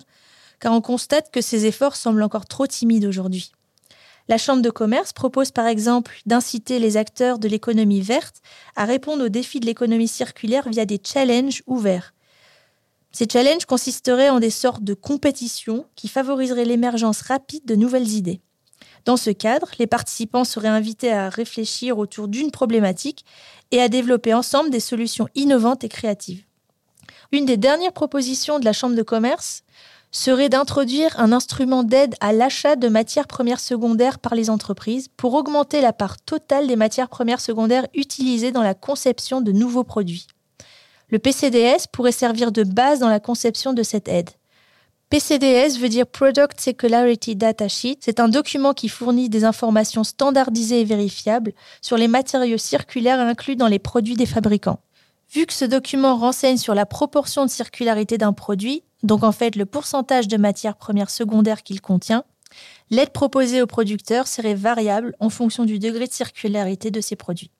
car 0.65 0.73
on 0.73 0.81
constate 0.81 1.29
que 1.29 1.41
ces 1.41 1.67
efforts 1.67 1.95
semblent 1.95 2.23
encore 2.23 2.47
trop 2.47 2.65
timides 2.65 3.05
aujourd'hui. 3.05 3.51
La 4.27 4.39
Chambre 4.39 4.63
de 4.63 4.71
commerce 4.71 5.13
propose 5.13 5.51
par 5.51 5.67
exemple 5.67 6.17
d'inciter 6.25 6.79
les 6.79 6.97
acteurs 6.97 7.37
de 7.37 7.47
l'économie 7.47 8.01
verte 8.01 8.37
à 8.75 8.85
répondre 8.85 9.25
aux 9.25 9.29
défis 9.29 9.59
de 9.59 9.67
l'économie 9.67 10.07
circulaire 10.07 10.67
via 10.67 10.87
des 10.87 10.99
challenges 10.99 11.61
ouverts. 11.67 12.15
Ces 13.11 13.27
challenges 13.31 13.67
consisteraient 13.67 14.31
en 14.31 14.39
des 14.39 14.49
sortes 14.49 14.83
de 14.83 14.95
compétitions 14.95 15.85
qui 15.95 16.07
favoriseraient 16.07 16.65
l'émergence 16.65 17.21
rapide 17.21 17.65
de 17.65 17.75
nouvelles 17.75 18.13
idées. 18.13 18.41
Dans 19.05 19.17
ce 19.17 19.29
cadre, 19.29 19.69
les 19.77 19.85
participants 19.85 20.45
seraient 20.45 20.67
invités 20.67 21.13
à 21.13 21.29
réfléchir 21.29 21.99
autour 21.99 22.27
d'une 22.27 22.49
problématique 22.49 23.23
et 23.69 23.81
à 23.81 23.87
développer 23.87 24.33
ensemble 24.33 24.71
des 24.71 24.79
solutions 24.79 25.29
innovantes 25.35 25.83
et 25.83 25.89
créatives. 25.89 26.43
Une 27.31 27.45
des 27.45 27.57
dernières 27.57 27.93
propositions 27.93 28.59
de 28.59 28.65
la 28.65 28.73
Chambre 28.73 28.95
de 28.95 29.03
commerce 29.03 29.63
serait 30.15 30.49
d'introduire 30.49 31.19
un 31.19 31.33
instrument 31.33 31.83
d'aide 31.83 32.15
à 32.21 32.31
l'achat 32.31 32.77
de 32.77 32.87
matières 32.87 33.27
premières 33.27 33.59
secondaires 33.59 34.17
par 34.17 34.33
les 34.33 34.49
entreprises 34.49 35.09
pour 35.17 35.33
augmenter 35.33 35.81
la 35.81 35.91
part 35.91 36.21
totale 36.21 36.67
des 36.67 36.77
matières 36.77 37.09
premières 37.09 37.41
secondaires 37.41 37.85
utilisées 37.93 38.53
dans 38.53 38.63
la 38.63 38.73
conception 38.73 39.41
de 39.41 39.51
nouveaux 39.51 39.83
produits. 39.83 40.27
Le 41.09 41.19
PCDS 41.19 41.87
pourrait 41.91 42.13
servir 42.13 42.53
de 42.53 42.63
base 42.63 42.99
dans 42.99 43.09
la 43.09 43.19
conception 43.19 43.73
de 43.73 43.83
cette 43.83 44.07
aide. 44.07 44.29
PCDS 45.09 45.77
veut 45.79 45.89
dire 45.89 46.07
Product 46.07 46.59
Circularity 46.59 47.35
Data 47.35 47.67
Sheet. 47.67 47.97
C'est 47.99 48.19
un 48.19 48.29
document 48.29 48.73
qui 48.73 48.87
fournit 48.87 49.29
des 49.29 49.43
informations 49.43 50.03
standardisées 50.03 50.81
et 50.81 50.85
vérifiables 50.85 51.51
sur 51.81 51.97
les 51.97 52.07
matériaux 52.07 52.57
circulaires 52.57 53.19
inclus 53.19 53.57
dans 53.57 53.67
les 53.67 53.79
produits 53.79 54.15
des 54.15 54.25
fabricants. 54.25 54.79
Vu 55.31 55.45
que 55.45 55.53
ce 55.53 55.65
document 55.65 56.15
renseigne 56.15 56.57
sur 56.57 56.73
la 56.73 56.85
proportion 56.85 57.45
de 57.45 57.49
circularité 57.49 58.17
d'un 58.17 58.33
produit, 58.33 58.83
donc 59.05 59.23
en 59.23 59.31
fait 59.31 59.55
le 59.55 59.65
pourcentage 59.65 60.27
de 60.27 60.37
matières 60.37 60.75
premières 60.75 61.09
secondaires 61.09 61.63
qu'il 61.63 61.81
contient, 61.81 62.23
l'aide 62.89 63.11
proposée 63.11 63.61
aux 63.61 63.67
producteurs 63.67 64.27
serait 64.27 64.55
variable 64.55 65.15
en 65.19 65.29
fonction 65.29 65.65
du 65.65 65.79
degré 65.79 66.07
de 66.07 66.13
circularité 66.13 66.91
de 66.91 67.01
ces 67.01 67.15
produits. 67.15 67.51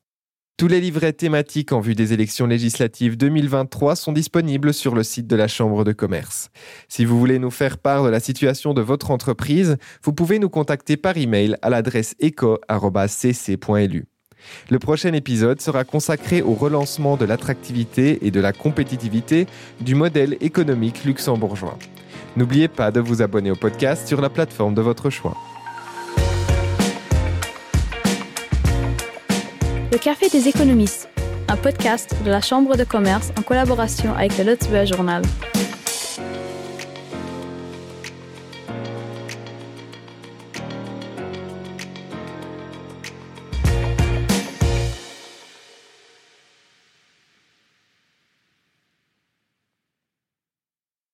Tous 0.57 0.69
les 0.69 0.79
livrets 0.79 1.11
thématiques 1.11 1.73
en 1.73 1.81
vue 1.81 1.95
des 1.95 2.13
élections 2.13 2.47
législatives 2.47 3.17
2023 3.17 3.97
sont 3.97 4.13
disponibles 4.13 4.73
sur 4.73 4.95
le 4.95 5.03
site 5.03 5.27
de 5.27 5.35
la 5.35 5.49
Chambre 5.49 5.83
de 5.83 5.91
commerce. 5.91 6.49
Si 6.87 7.03
vous 7.03 7.19
voulez 7.19 7.39
nous 7.39 7.51
faire 7.51 7.77
part 7.77 8.05
de 8.05 8.09
la 8.09 8.21
situation 8.21 8.73
de 8.73 8.81
votre 8.81 9.11
entreprise, 9.11 9.75
vous 10.01 10.13
pouvez 10.13 10.39
nous 10.39 10.49
contacter 10.49 10.95
par 10.95 11.17
email 11.17 11.57
à 11.61 11.69
l'adresse 11.69 12.15
eco.cc.lu. 12.21 14.05
Le 14.69 14.79
prochain 14.79 15.13
épisode 15.13 15.61
sera 15.61 15.83
consacré 15.83 16.41
au 16.41 16.53
relancement 16.53 17.17
de 17.17 17.25
l'attractivité 17.25 18.25
et 18.25 18.31
de 18.31 18.39
la 18.39 18.53
compétitivité 18.53 19.47
du 19.81 19.95
modèle 19.95 20.37
économique 20.41 21.05
luxembourgeois. 21.05 21.77
N'oubliez 22.35 22.67
pas 22.67 22.91
de 22.91 22.99
vous 22.99 23.21
abonner 23.21 23.51
au 23.51 23.55
podcast 23.55 24.07
sur 24.07 24.21
la 24.21 24.29
plateforme 24.29 24.75
de 24.75 24.81
votre 24.81 25.09
choix. 25.09 25.35
Le 29.91 29.97
Café 29.97 30.27
des 30.27 30.49
économistes, 30.49 31.07
un 31.47 31.55
podcast 31.55 32.15
de 32.25 32.29
la 32.29 32.41
Chambre 32.41 32.75
de 32.75 32.83
commerce 32.83 33.31
en 33.39 33.41
collaboration 33.41 34.13
avec 34.13 34.37
le 34.37 34.51
Lutzberg 34.51 34.87
Journal. 34.87 35.21